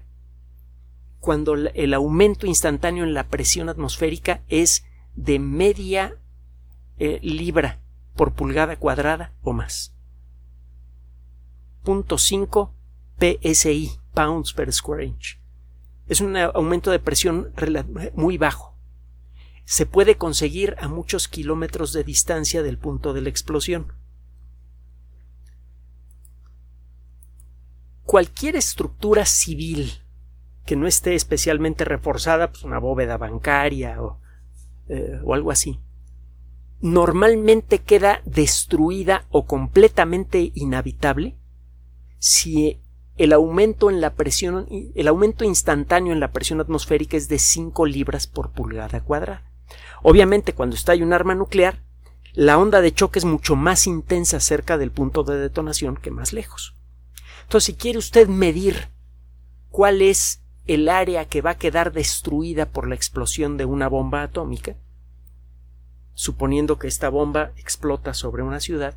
[1.20, 6.16] cuando el aumento instantáneo en la presión atmosférica es de media
[6.98, 7.80] eh, libra
[8.14, 9.94] por pulgada cuadrada o más.
[11.82, 12.74] Punto 5
[13.18, 15.38] PSI, pounds per square inch.
[16.08, 17.52] Es un aumento de presión
[18.14, 18.78] muy bajo
[19.68, 23.92] se puede conseguir a muchos kilómetros de distancia del punto de la explosión.
[28.04, 29.92] Cualquier estructura civil
[30.64, 34.18] que no esté especialmente reforzada, pues una bóveda bancaria o,
[34.88, 35.78] eh, o algo así,
[36.80, 41.36] normalmente queda destruida o completamente inhabitable
[42.18, 42.80] si
[43.18, 47.84] el aumento en la presión, el aumento instantáneo en la presión atmosférica es de 5
[47.86, 49.42] libras por pulgada cuadrada.
[50.02, 51.82] Obviamente, cuando está hay un arma nuclear,
[52.32, 56.32] la onda de choque es mucho más intensa cerca del punto de detonación que más
[56.32, 56.76] lejos.
[57.42, 58.88] Entonces, si quiere usted medir
[59.70, 64.22] cuál es el área que va a quedar destruida por la explosión de una bomba
[64.22, 64.76] atómica,
[66.14, 68.94] suponiendo que esta bomba explota sobre una ciudad,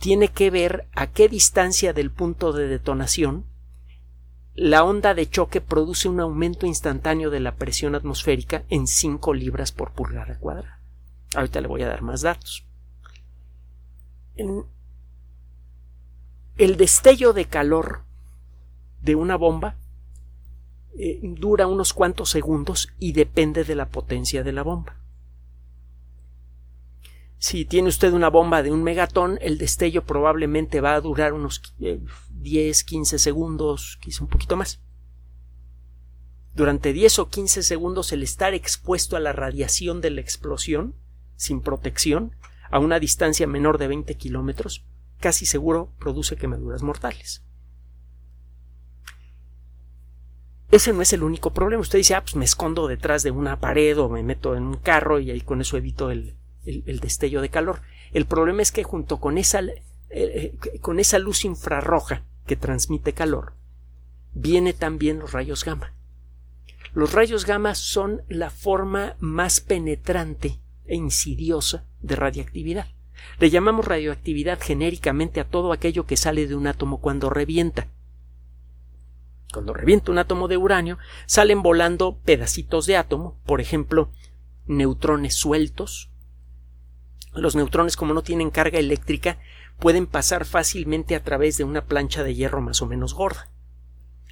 [0.00, 3.44] tiene que ver a qué distancia del punto de detonación
[4.60, 9.72] la onda de choque produce un aumento instantáneo de la presión atmosférica en 5 libras
[9.72, 10.78] por pulgada cuadrada.
[11.34, 12.66] Ahorita le voy a dar más datos.
[16.58, 18.02] el destello de calor
[19.00, 19.76] de una bomba
[20.98, 25.00] eh, dura unos cuantos segundos y depende de la potencia de la bomba.
[27.38, 31.62] Si tiene usted una bomba de un megatón, el destello probablemente va a durar unos
[32.40, 34.80] 10, eh, 15 segundos, quizá un poquito más.
[36.54, 40.94] Durante 10 o 15 segundos el estar expuesto a la radiación de la explosión,
[41.36, 42.34] sin protección,
[42.70, 44.84] a una distancia menor de 20 kilómetros,
[45.20, 47.42] casi seguro produce quemaduras mortales.
[50.70, 51.80] Ese no es el único problema.
[51.80, 54.76] Usted dice, ah, pues me escondo detrás de una pared o me meto en un
[54.76, 57.82] carro y ahí con eso evito el, el, destello de calor.
[58.12, 63.12] El problema es que junto con esa, eh, eh, con esa luz infrarroja que transmite
[63.12, 63.54] calor,
[64.32, 65.92] viene también los rayos gamma.
[66.92, 72.86] Los rayos gamma son la forma más penetrante e insidiosa de radiactividad.
[73.38, 77.88] Le llamamos radioactividad genéricamente a todo aquello que sale de un átomo cuando revienta.
[79.52, 84.10] Cuando revienta un átomo de uranio, salen volando pedacitos de átomo, por ejemplo,
[84.66, 86.10] neutrones sueltos,
[87.32, 89.38] los neutrones, como no tienen carga eléctrica,
[89.80, 93.50] pueden pasar fácilmente a través de una plancha de hierro más o menos gorda.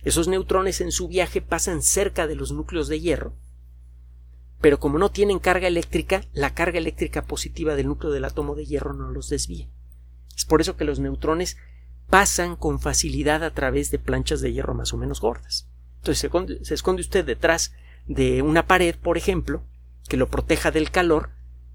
[0.05, 3.35] Esos neutrones en su viaje pasan cerca de los núcleos de hierro,
[4.61, 8.67] pero como no tienen carga eléctrica, la carga eléctrica positiva del núcleo del átomo de
[8.67, 9.69] hierro no los desvía.
[10.37, 11.57] Es por eso que los neutrones
[12.09, 15.69] pasan con facilidad a través de planchas de hierro más o menos gordas.
[15.97, 17.73] Entonces se esconde, se esconde usted detrás
[18.07, 19.63] de una pared, por ejemplo,
[20.09, 21.31] que lo proteja del calor,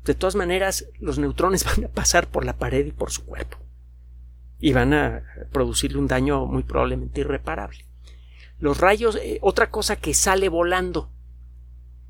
[0.06, 3.63] de todas maneras, los neutrones van a pasar por la pared y por su cuerpo.
[4.60, 7.86] Y van a producirle un daño muy probablemente irreparable.
[8.60, 11.10] Los rayos, eh, otra cosa que sale volando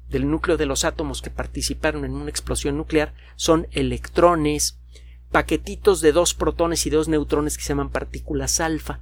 [0.07, 4.79] del núcleo de los átomos que participaron en una explosión nuclear son electrones,
[5.31, 8.99] paquetitos de dos protones y dos neutrones que se llaman partículas alfa.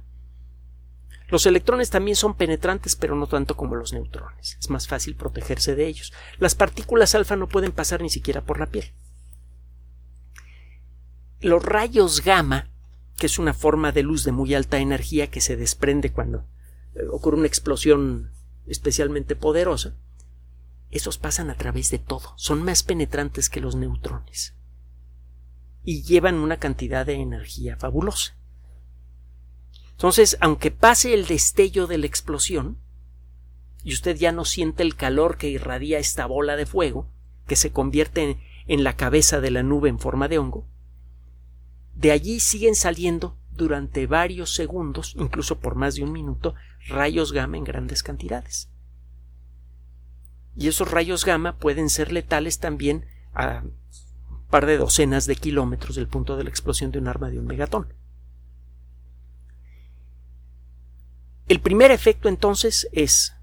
[1.28, 4.58] Los electrones también son penetrantes, pero no tanto como los neutrones.
[4.60, 6.12] Es más fácil protegerse de ellos.
[6.38, 8.92] Las partículas alfa no pueden pasar ni siquiera por la piel.
[11.40, 12.70] los rayos gamma,
[13.16, 16.46] que es una forma de luz de muy alta energía que se desprende cuando
[16.94, 18.30] eh, ocurre una explosión
[18.66, 19.94] especialmente poderosa,
[20.90, 24.54] esos pasan a través de todo, son más penetrantes que los neutrones
[25.84, 28.36] y llevan una cantidad de energía fabulosa.
[29.92, 32.78] Entonces, aunque pase el destello de la explosión,
[33.84, 37.08] y usted ya no siente el calor que irradia esta bola de fuego,
[37.46, 40.66] que se convierte en, en la cabeza de la nube en forma de hongo,
[41.94, 46.54] de allí siguen saliendo durante varios segundos, incluso por más de un minuto,
[46.88, 48.70] rayos gamma en grandes cantidades.
[50.56, 55.96] Y esos rayos gamma pueden ser letales también a un par de docenas de kilómetros
[55.96, 57.92] del punto de la explosión de un arma de un megatón.
[61.48, 63.34] El primer efecto entonces es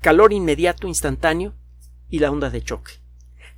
[0.00, 1.54] calor inmediato, instantáneo
[2.08, 2.92] y la onda de choque.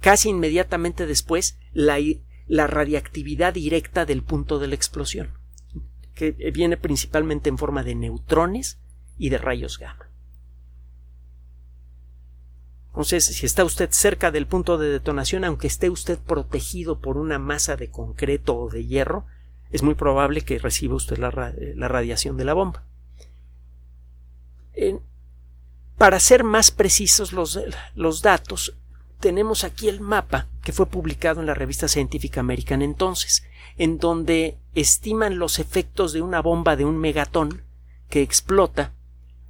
[0.01, 1.99] Casi inmediatamente después, la,
[2.47, 5.31] la radiactividad directa del punto de la explosión,
[6.15, 8.79] que viene principalmente en forma de neutrones
[9.19, 10.07] y de rayos gamma.
[12.97, 17.39] Entonces, si está usted cerca del punto de detonación, aunque esté usted protegido por una
[17.39, 19.27] masa de concreto o de hierro,
[19.71, 21.31] es muy probable que reciba usted la,
[21.89, 22.85] radiación de la bomba.
[25.99, 27.61] para ser más precisos los,
[27.95, 28.79] los datos,
[29.21, 33.45] tenemos aquí el mapa que fue publicado en la revista científica American entonces,
[33.79, 37.63] en donde estiman los efectos de una bomba de un megatón
[38.09, 38.93] que explota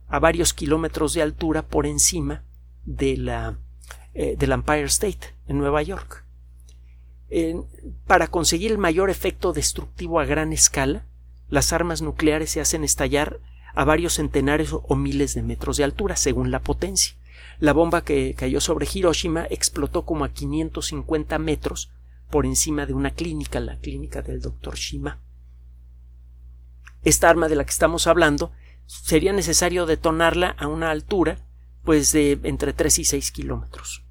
[0.08, 2.44] a varios kilómetros de altura por encima
[2.84, 3.58] de la,
[4.14, 6.24] eh, del Empire State en Nueva York.
[8.06, 11.04] para conseguir el mayor efecto destructivo a gran escala,
[11.48, 13.40] las armas nucleares se hacen estallar
[13.74, 17.16] a varios centenares o miles de metros de altura, según la potencia.
[17.58, 21.90] La bomba que cayó sobre Hiroshima explotó como a 550 metros
[22.30, 25.20] por encima de una clínica, la clínica del doctor Shima.
[27.02, 28.52] Esta arma de la que estamos hablando
[28.86, 31.38] sería necesario detonarla a una altura
[31.84, 34.04] pues de entre 3 y 6 kilómetros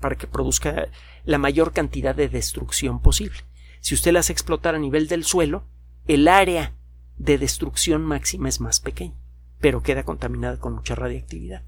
[0.00, 0.88] para que produzca
[1.24, 3.38] la mayor cantidad de destrucción posible.
[3.80, 5.64] Si usted la hace explotar a nivel del suelo,
[6.06, 6.74] el área
[7.16, 9.14] de destrucción máxima es más pequeña,
[9.60, 11.62] pero queda contaminada con mucha radiactividad.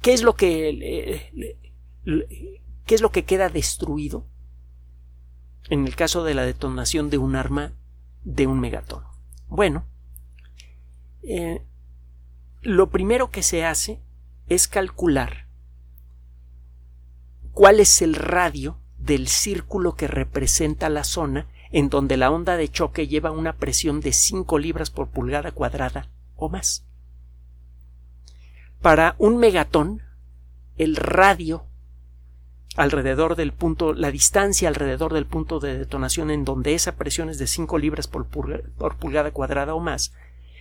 [0.00, 1.56] ¿Qué es lo que
[2.86, 4.26] qué es lo que queda destruido
[5.68, 7.72] en el caso de la detonación de un arma
[8.24, 9.04] de un megatón?
[9.48, 9.84] Bueno,
[11.22, 11.62] eh,
[12.62, 14.00] lo primero que se hace
[14.48, 15.48] es calcular
[17.52, 22.68] cuál es el radio del círculo que representa la zona en donde la onda de
[22.68, 26.87] choque lleva una presión de 5 libras por pulgada cuadrada o más.
[28.80, 30.02] Para un megatón,
[30.76, 31.64] el radio
[32.76, 37.38] alrededor del punto, la distancia alrededor del punto de detonación en donde esa presión es
[37.38, 40.12] de 5 libras por, pulgada cuadrada o más,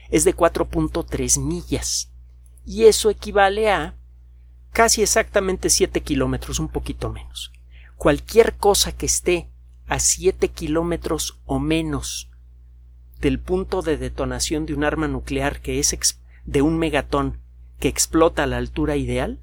[0.10, 2.12] es de 4.3 millas.
[2.66, 3.96] Y eso equivale a
[4.72, 7.52] casi exactamente 7 kilómetros, un poquito menos.
[7.98, 9.52] Cualquier cosa que esté
[9.86, 12.32] a 7 kilómetros o menos
[13.20, 17.42] del punto de detonación de un arma nuclear que es de un megatón
[17.80, 19.40] que explota a la altura ideal,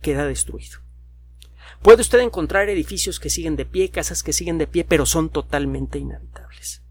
[0.00, 0.78] queda destruido.
[1.82, 5.30] Puede usted encontrar edificios que siguen de pie, casas que siguen de pie, pero son
[5.30, 6.82] totalmente inhabitables.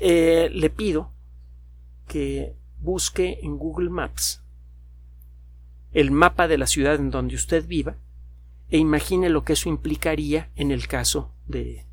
[0.00, 1.12] Eh, le pido
[2.08, 4.42] que busque en Google Maps
[5.92, 7.96] el mapa de la ciudad en donde usted viva
[8.70, 11.86] e imagine lo que eso implicaría en el caso de,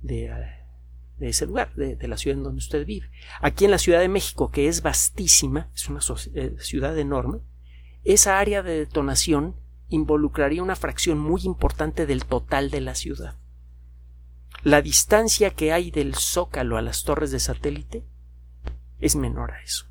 [0.00, 0.30] de,
[1.20, 3.10] ese lugar, de, la ciudad en donde usted vive.
[3.40, 6.00] Aquí en la Ciudad de México, que es vastísima, es una
[6.34, 7.40] eh, ciudad enorme,
[8.04, 9.56] esa área de detonación
[9.88, 13.36] involucraría una fracción muy importante del total de la ciudad
[14.64, 18.04] la distancia que hay del zócalo a las torres de satélite
[19.00, 19.86] es menor a eso.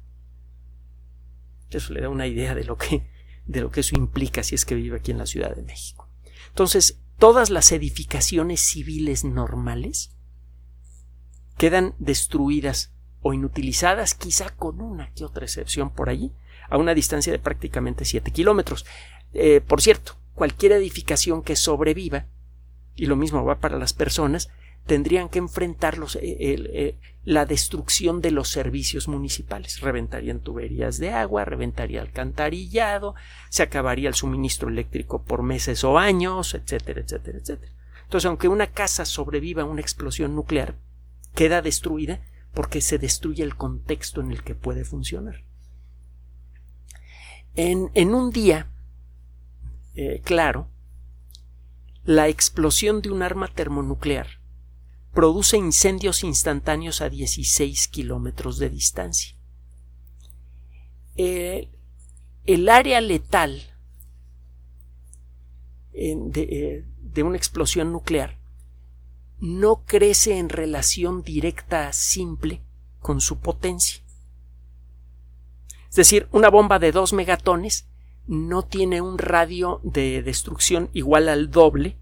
[1.70, 3.10] Eso le da una idea de lo que,
[3.46, 6.10] de lo que eso implica si es que vive aquí en la Ciudad de México.
[6.48, 10.16] Entonces, todas las edificaciones civiles normales
[11.58, 12.92] quedan destruidas
[13.22, 16.32] o inutilizadas, quizá con una que otra excepción por allí,
[16.70, 18.86] a una distancia de prácticamente 7 kilómetros.
[19.34, 22.26] Eh, por cierto, cualquier edificación que sobreviva,
[22.96, 24.50] y lo mismo va para las personas,
[24.86, 29.80] tendrían que enfrentar eh, eh, la destrucción de los servicios municipales.
[29.82, 33.16] Reventarían tuberías de agua, reventaría alcantarillado,
[33.50, 37.72] se acabaría el suministro eléctrico por meses o años, etcétera, etcétera, etcétera.
[38.04, 40.76] Entonces, aunque una casa sobreviva a una explosión nuclear,
[41.34, 42.22] queda destruida
[42.54, 45.44] porque se destruye el contexto en el que puede funcionar.
[47.56, 48.70] En, un día,
[49.96, 50.70] eh, claro,
[52.04, 54.40] la explosión de un arma termonuclear
[55.14, 59.36] produce incendios instantáneos a 16 kilómetros de distancia.
[61.18, 61.70] Eh,
[62.46, 63.62] el área letal
[65.94, 68.41] de, de una explosión nuclear
[69.42, 72.62] no crece en relación directa simple
[73.00, 74.02] con su potencia.
[75.90, 77.88] Es decir, una bomba de 2 megatones
[78.28, 81.98] no tiene un radio de destrucción igual al doble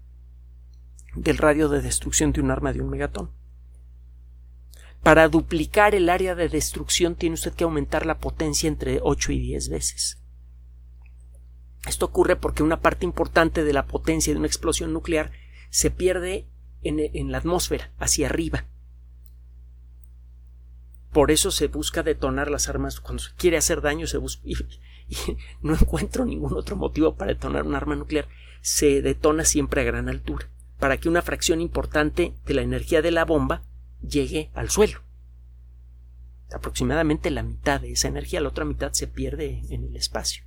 [1.14, 3.30] del radio de destrucción de un arma de un megatón.
[5.02, 9.40] Para duplicar el área de destrucción tiene usted que aumentar la potencia entre 8 y
[9.40, 10.18] 10 veces.
[11.86, 15.32] Esto ocurre porque una parte importante de la potencia de una explosión nuclear
[15.70, 16.46] se pierde
[16.82, 18.64] en, la atmósfera, hacia arriba.
[21.12, 23.00] Por eso se busca detonar las armas.
[23.00, 24.42] Cuando se quiere hacer daño, se busca.
[24.44, 24.54] Y,
[25.62, 28.28] no encuentro ningún otro motivo para detonar un arma nuclear.
[28.60, 33.10] Se detona siempre a gran altura, para que una fracción importante de la energía de
[33.10, 33.62] la bomba
[34.06, 35.00] llegue al suelo.
[36.52, 40.44] Aproximadamente la mitad de esa energía, la otra mitad se pierde en el espacio.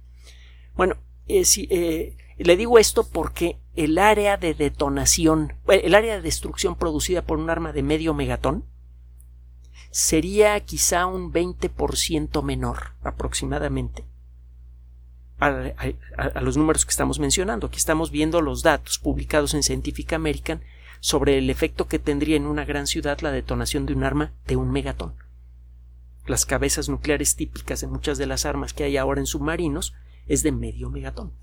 [0.75, 6.75] Bueno, eh, eh, le digo esto porque el área de detonación, el área de destrucción
[6.75, 8.65] producida por un arma de medio megatón
[9.91, 14.05] sería quizá un 20% menor aproximadamente
[15.39, 15.73] a,
[16.17, 17.67] a, los números que estamos mencionando.
[17.67, 20.63] Aquí estamos viendo los datos publicados en Scientific American
[20.99, 24.55] sobre el efecto que tendría en una gran ciudad la detonación de un arma de
[24.55, 25.15] un megatón.
[26.25, 29.93] Las cabezas nucleares típicas de muchas de las armas que hay ahora en submarinos
[30.25, 31.34] es de medio megatón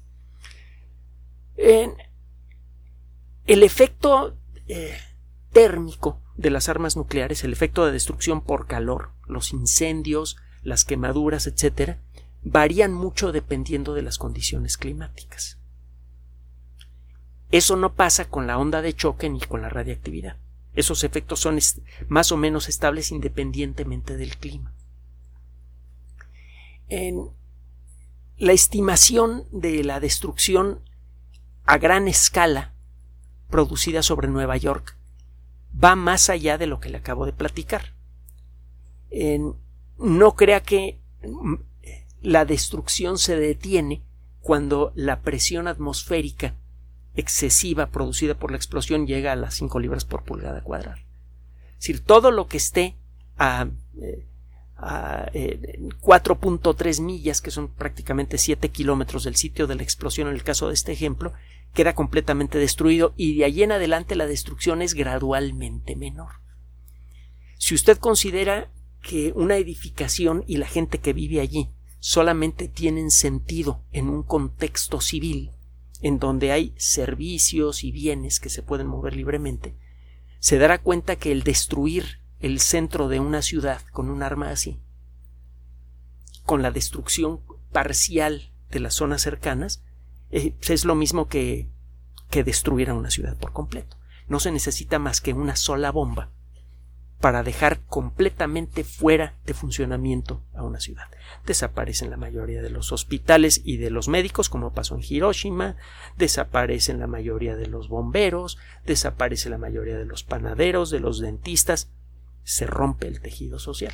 [1.60, 4.36] el efecto
[4.66, 4.96] eh,
[5.52, 11.46] térmico de las armas nucleares, el efecto de destrucción por calor, los incendios, las quemaduras,
[11.46, 11.96] etc.,
[12.42, 15.58] varían mucho dependiendo de las condiciones climáticas.
[17.50, 20.36] Eso no pasa con la onda de choque ni con la radiactividad.
[20.74, 21.58] Esos efectos son
[22.08, 24.72] más o menos estables independientemente del clima.
[26.88, 27.30] En
[28.38, 30.80] la estimación de la destrucción
[31.70, 32.72] a gran escala
[33.48, 34.96] producida sobre Nueva York
[35.72, 37.94] va más allá de lo que le acabo de platicar.
[39.96, 41.54] no crea que mm,
[42.22, 44.02] la destrucción se detiene
[44.40, 46.56] cuando la presión atmosférica
[47.14, 50.98] excesiva producida por la explosión llega a las 5 libras por pulgada cuadrada.
[50.98, 52.96] Es decir, todo lo que esté
[53.38, 53.68] a
[54.02, 54.26] eh,
[54.82, 60.34] a 4.3 eh, millas, que son prácticamente 7 kilómetros del sitio de la explosión en
[60.34, 61.32] el caso de este ejemplo,
[61.74, 66.32] queda completamente destruido y de allí en adelante la destrucción es gradualmente menor.
[67.58, 68.70] Si usted considera
[69.02, 75.00] que una edificación y la gente que vive allí solamente tienen sentido en un contexto
[75.00, 75.50] civil,
[76.02, 79.74] en donde hay servicios y bienes que se pueden mover libremente,
[80.38, 84.80] se dará cuenta que el destruir el centro de una ciudad con un arma así,
[86.44, 87.40] con la destrucción
[87.70, 89.82] parcial de las zonas cercanas,
[90.30, 91.68] eh, es lo mismo que,
[92.30, 93.96] que destruir a una ciudad por completo.
[94.28, 96.30] No se necesita más que una sola bomba
[97.20, 101.08] para dejar completamente fuera de funcionamiento a una ciudad.
[101.44, 105.76] Desaparecen la mayoría de los hospitales y de los médicos, como pasó en Hiroshima,
[106.16, 108.56] desaparecen la mayoría de los bomberos,
[108.86, 111.90] desaparece la mayoría de los panaderos, de los dentistas,
[112.42, 113.92] se rompe el tejido social.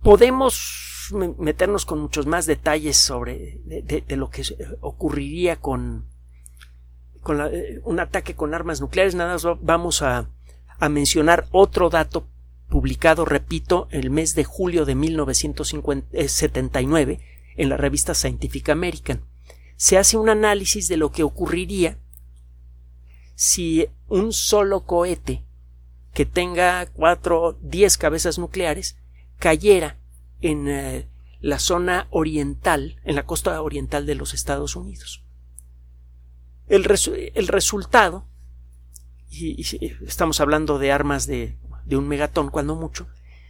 [0.00, 4.42] Podemos meternos con muchos más detalles sobre de, lo que
[4.80, 6.06] ocurriría con,
[7.22, 9.14] con eh, un ataque con armas nucleares.
[9.14, 10.28] Nada más vamos a,
[10.78, 12.26] a mencionar otro dato
[12.68, 17.20] publicado, repito, el mes de julio de 1979
[17.56, 19.22] en la revista Scientific American.
[19.76, 21.98] Se hace un análisis de lo que ocurriría
[23.34, 25.44] si un solo cohete
[26.12, 28.96] que tenga cuatro, diez cabezas nucleares
[29.38, 29.99] cayera
[30.40, 31.08] en eh,
[31.40, 35.22] la zona oriental, en la costa oriental de los Estados Unidos.
[36.68, 38.26] El, resultado,
[39.28, 39.62] y,
[40.06, 43.08] estamos hablando de armas de, de un megatón cuando mucho,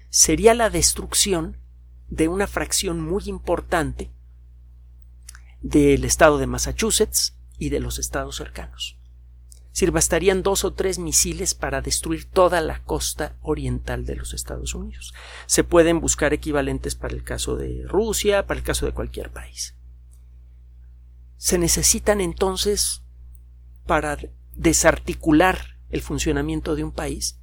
[0.09, 1.57] sería la destrucción
[2.09, 4.11] de una fracción muy importante
[5.61, 8.99] del estado de Massachusetts y de los estados cercanos
[9.73, 14.75] decir, bastarían dos o tres misiles para destruir toda la costa oriental de los Estados
[14.75, 15.14] Unidos.
[15.47, 19.75] Se pueden buscar equivalentes para el caso de Rusia, para el caso de cualquier país.
[21.37, 23.03] Se necesitan entonces
[23.87, 24.18] para
[24.55, 27.39] desarticular el funcionamiento de un país,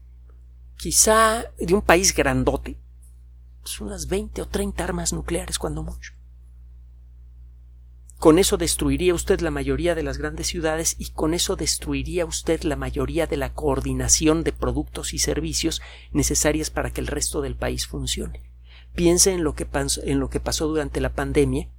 [0.78, 2.80] quizá de un país grandote,
[3.62, 6.17] pues unas 20 o 30 armas nucleares cuando mucho.
[8.20, 12.64] Con eso destruiría usted la mayoría de las grandes ciudades y con eso destruiría usted
[12.64, 17.56] la mayoría de la coordinación de productos y servicios necesarias para que el resto del
[17.56, 18.42] país funcione.
[18.96, 19.68] Piense en lo que,
[20.04, 21.70] en lo que pasó durante la pandemia,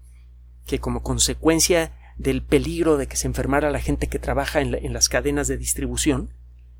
[0.64, 5.08] que como consecuencia del peligro de que se enfermara la gente que trabaja en, las
[5.08, 6.34] cadenas de distribución,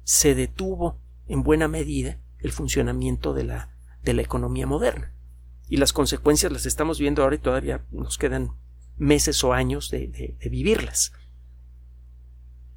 [0.04, 5.12] se detuvo en buena medida el funcionamiento de la, de la economía moderna.
[5.68, 8.52] Y las consecuencias las estamos viendo ahora y todavía nos quedan
[8.99, 11.12] meses o años de, vivirlas.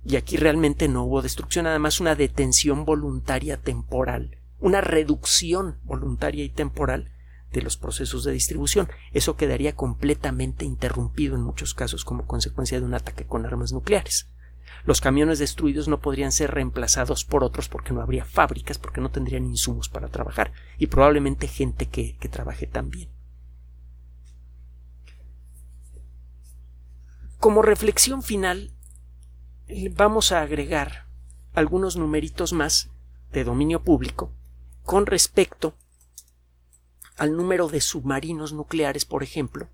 [0.03, 6.49] Y aquí realmente no hubo destrucción, además una detención voluntaria temporal, una reducción voluntaria y
[6.49, 7.11] temporal
[7.51, 8.89] de los procesos de distribución.
[9.11, 14.27] Eso quedaría completamente interrumpido en muchos casos como consecuencia de un ataque con armas nucleares.
[14.85, 19.11] Los camiones destruidos no podrían ser reemplazados por otros porque no habría fábricas, porque no
[19.11, 23.09] tendrían insumos para trabajar y probablemente gente que, que trabaje también.
[27.41, 28.71] Como reflexión final,
[29.93, 31.07] vamos a agregar
[31.55, 32.91] algunos numeritos más
[33.31, 34.31] de dominio público
[34.83, 35.73] con respecto
[37.17, 39.69] al número de submarinos nucleares, por ejemplo,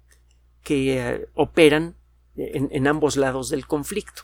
[0.63, 1.97] que eh, operan
[2.37, 4.21] en, ambos lados del conflicto.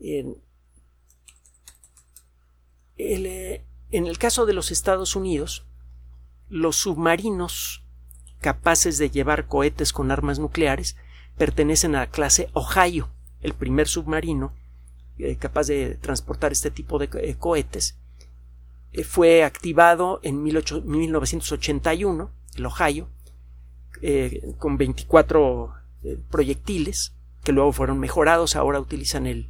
[0.00, 0.26] Eh,
[2.96, 5.66] en el caso de los Estados Unidos,
[6.48, 7.84] los submarinos
[8.40, 10.96] capaces de llevar cohetes con armas nucleares
[11.40, 13.08] pertenecen a la clase Ohio,
[13.40, 14.52] el primer submarino
[15.16, 17.96] eh, capaz de transportar este tipo de eh, cohetes.
[18.92, 23.08] Eh, fue activado en 1981, el Ohio,
[24.58, 25.72] con 24
[26.30, 28.54] proyectiles que luego fueron mejorados.
[28.54, 29.48] Ahora utilizan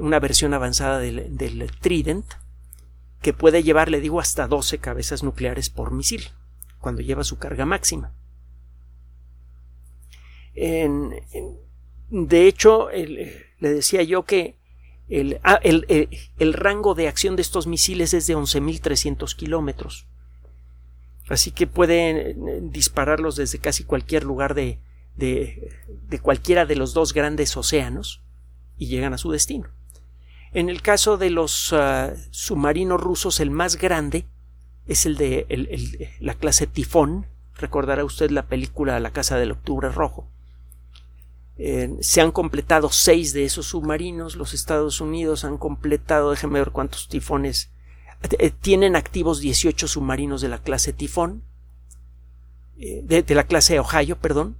[0.00, 2.24] una versión avanzada del, del Trident
[3.20, 6.30] que puede llevar, le digo, hasta 12 cabezas nucleares por misil
[6.80, 8.14] cuando lleva su carga máxima
[12.10, 14.56] de hecho, le decía yo que
[15.42, 20.06] ah, el, rango de acción de estos misiles es de 11.300 kilómetros.
[21.28, 24.78] Así que pueden eh, dispararlos desde casi cualquier lugar de,
[25.16, 28.22] de, cualquiera de los dos grandes océanos
[28.78, 29.68] y llegan a su destino.
[30.52, 34.24] En el caso de los ah, submarinos rusos, el más grande
[34.86, 37.26] es el de la clase Tifón.
[37.56, 40.30] Recordará usted la película La Casa del Octubre Rojo
[42.00, 44.36] se han completado seis de esos submarinos.
[44.36, 47.70] Los Estados Unidos han completado, déjenme ver cuántos tifones.
[48.38, 51.42] Eh, tienen activos 18 submarinos de la clase tifón.
[52.78, 54.56] Eh, de, la clase Ohio, perdón.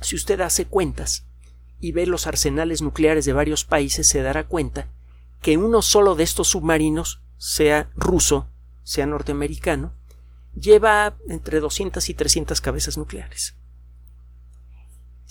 [0.00, 1.26] Si usted hace cuentas
[1.78, 4.88] y ve los arsenales nucleares de varios países, se dará cuenta
[5.42, 8.48] que uno solo de estos submarinos, sea ruso,
[8.82, 9.94] sea norteamericano,
[10.54, 13.56] lleva entre 200 y 300 cabezas nucleares.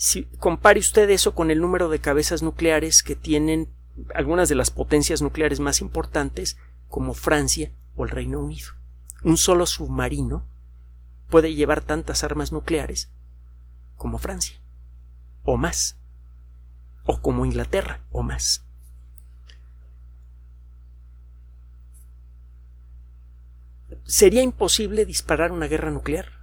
[0.02, 3.70] Si compare usted eso con el número de cabezas nucleares que tienen
[4.14, 6.56] algunas de las potencias nucleares más importantes,
[6.88, 8.68] como Francia o el Reino Unido.
[9.24, 10.46] Un solo submarino
[11.28, 13.12] puede llevar tantas armas nucleares
[13.96, 14.58] como Francia,
[15.42, 15.98] o más,
[17.04, 18.64] o como Inglaterra, o más.
[24.06, 26.40] Sería imposible disparar una guerra nuclear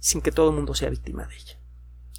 [0.00, 1.57] sin que todo el mundo sea víctima de ella.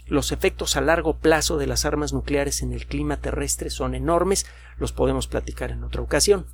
[0.10, 4.48] Los efectos a largo plazo de las armas nucleares en el clima terrestre son enormes,
[4.78, 6.48] los podemos platicar en otra ocasión.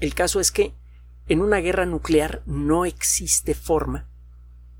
[0.00, 0.72] El caso es que
[1.28, 4.06] en una guerra nuclear no existe forma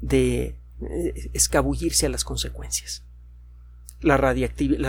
[0.00, 3.04] de eh, escabullirse a las consecuencias.
[4.00, 4.18] La,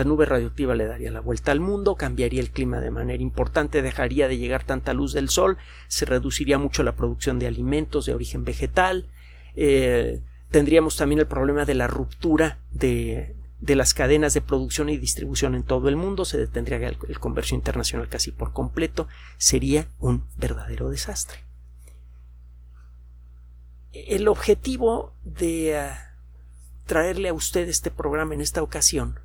[0.03, 4.27] nube radioactiva le daría la vuelta al mundo, cambiaría el clima de manera importante, dejaría
[4.27, 8.43] de llegar tanta luz del sol, se reduciría mucho la producción de alimentos de origen
[8.43, 9.07] vegetal,
[9.55, 10.21] eh,
[10.55, 15.63] tendríamos también el problema de la ruptura de, las cadenas de producción y distribución en
[15.63, 21.39] todo el mundo, se detendría el, comercio internacional casi por completo, sería un verdadero desastre.
[23.91, 26.15] El objetivo de ah,
[26.85, 29.19] traerle a usted este programa en esta ocasión,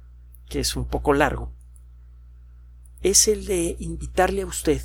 [0.48, 1.52] que es un poco largo,
[3.02, 4.82] es el de invitarle a usted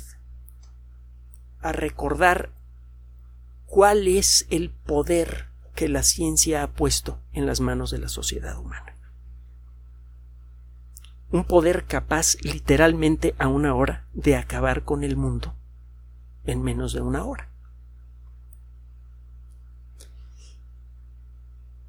[1.58, 2.52] a recordar
[3.66, 5.45] cuál es el poder
[5.76, 8.96] que la ciencia ha puesto en las manos de la sociedad humana.
[11.30, 15.54] Un poder capaz literalmente a una hora de acabar con el mundo
[16.44, 17.48] en menos de una hora.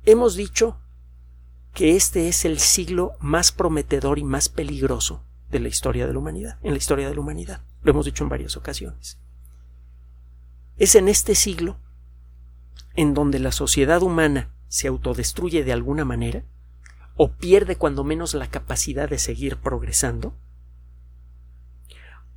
[0.04, 0.78] Hemos dicho
[1.74, 6.20] que este es el siglo más prometedor y más peligroso de la historia de la
[6.20, 7.62] humanidad, en la historia de la humanidad.
[7.84, 9.20] Lo hemos dicho en varias ocasiones.
[10.78, 11.78] Es en este siglo
[12.98, 16.44] en donde la sociedad humana se autodestruye de alguna manera
[17.16, 20.36] o pierde cuando menos la capacidad de seguir progresando,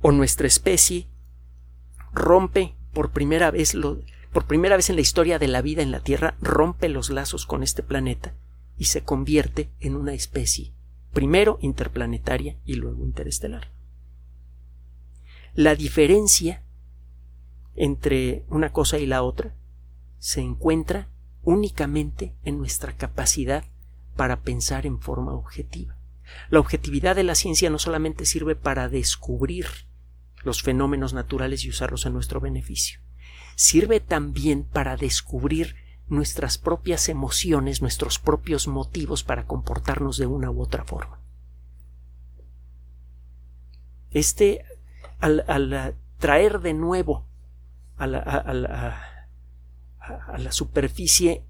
[0.01, 1.07] o nuestra especie
[2.13, 3.99] rompe por primera vez lo,
[4.31, 7.45] por primera vez en la historia de la vida en la Tierra rompe los lazos
[7.45, 8.33] con este planeta
[8.77, 10.73] y se convierte en una especie
[11.11, 13.71] primero interplanetaria y luego interestelar.
[15.53, 16.63] La diferencia
[17.75, 19.53] entre una cosa y la otra
[20.21, 21.09] se encuentra
[21.41, 23.65] únicamente en nuestra capacidad
[24.15, 25.97] para pensar en forma objetiva.
[26.51, 29.65] La objetividad de la ciencia no solamente sirve para descubrir
[30.43, 32.99] los fenómenos naturales y usarlos a nuestro beneficio,
[33.55, 35.75] sirve también para descubrir
[36.07, 41.19] nuestras propias emociones, nuestros propios motivos para comportarnos de una u otra forma.
[44.11, 44.65] Este,
[45.19, 47.25] al, traer de nuevo
[47.97, 49.10] a la,
[50.51, 51.43] superficie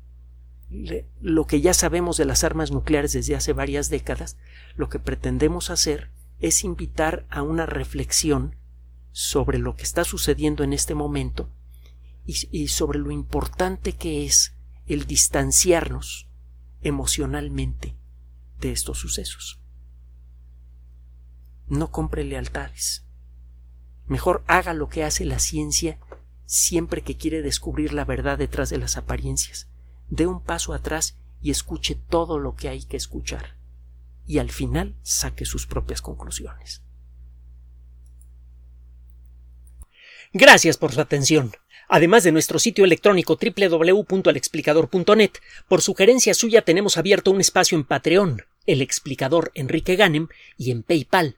[1.19, 4.37] lo que ya sabemos de las armas nucleares desde hace varias décadas,
[4.75, 8.55] lo que pretendemos hacer es invitar a una reflexión
[9.11, 11.49] sobre lo que está sucediendo en este momento
[12.25, 14.53] y, sobre lo importante que es
[14.87, 16.29] el distanciarnos
[16.81, 17.95] emocionalmente
[18.59, 19.59] de estos sucesos.
[21.67, 23.05] No compre lealtades.
[24.07, 25.99] Mejor haga lo que hace la ciencia
[26.51, 29.69] siempre que quiere descubrir la verdad detrás de las apariencias.
[30.09, 33.55] Dé un paso atrás y escuche todo lo que hay que escuchar.
[34.27, 36.81] Y al final saque sus propias conclusiones.
[40.33, 41.53] Gracias por su atención.
[41.87, 45.31] Además de nuestro sitio electrónico www.alexplicador.net,
[45.69, 50.27] por sugerencia suya tenemos abierto un espacio en Patreon, el explicador Enrique Ganem,
[50.57, 51.37] y en PayPal,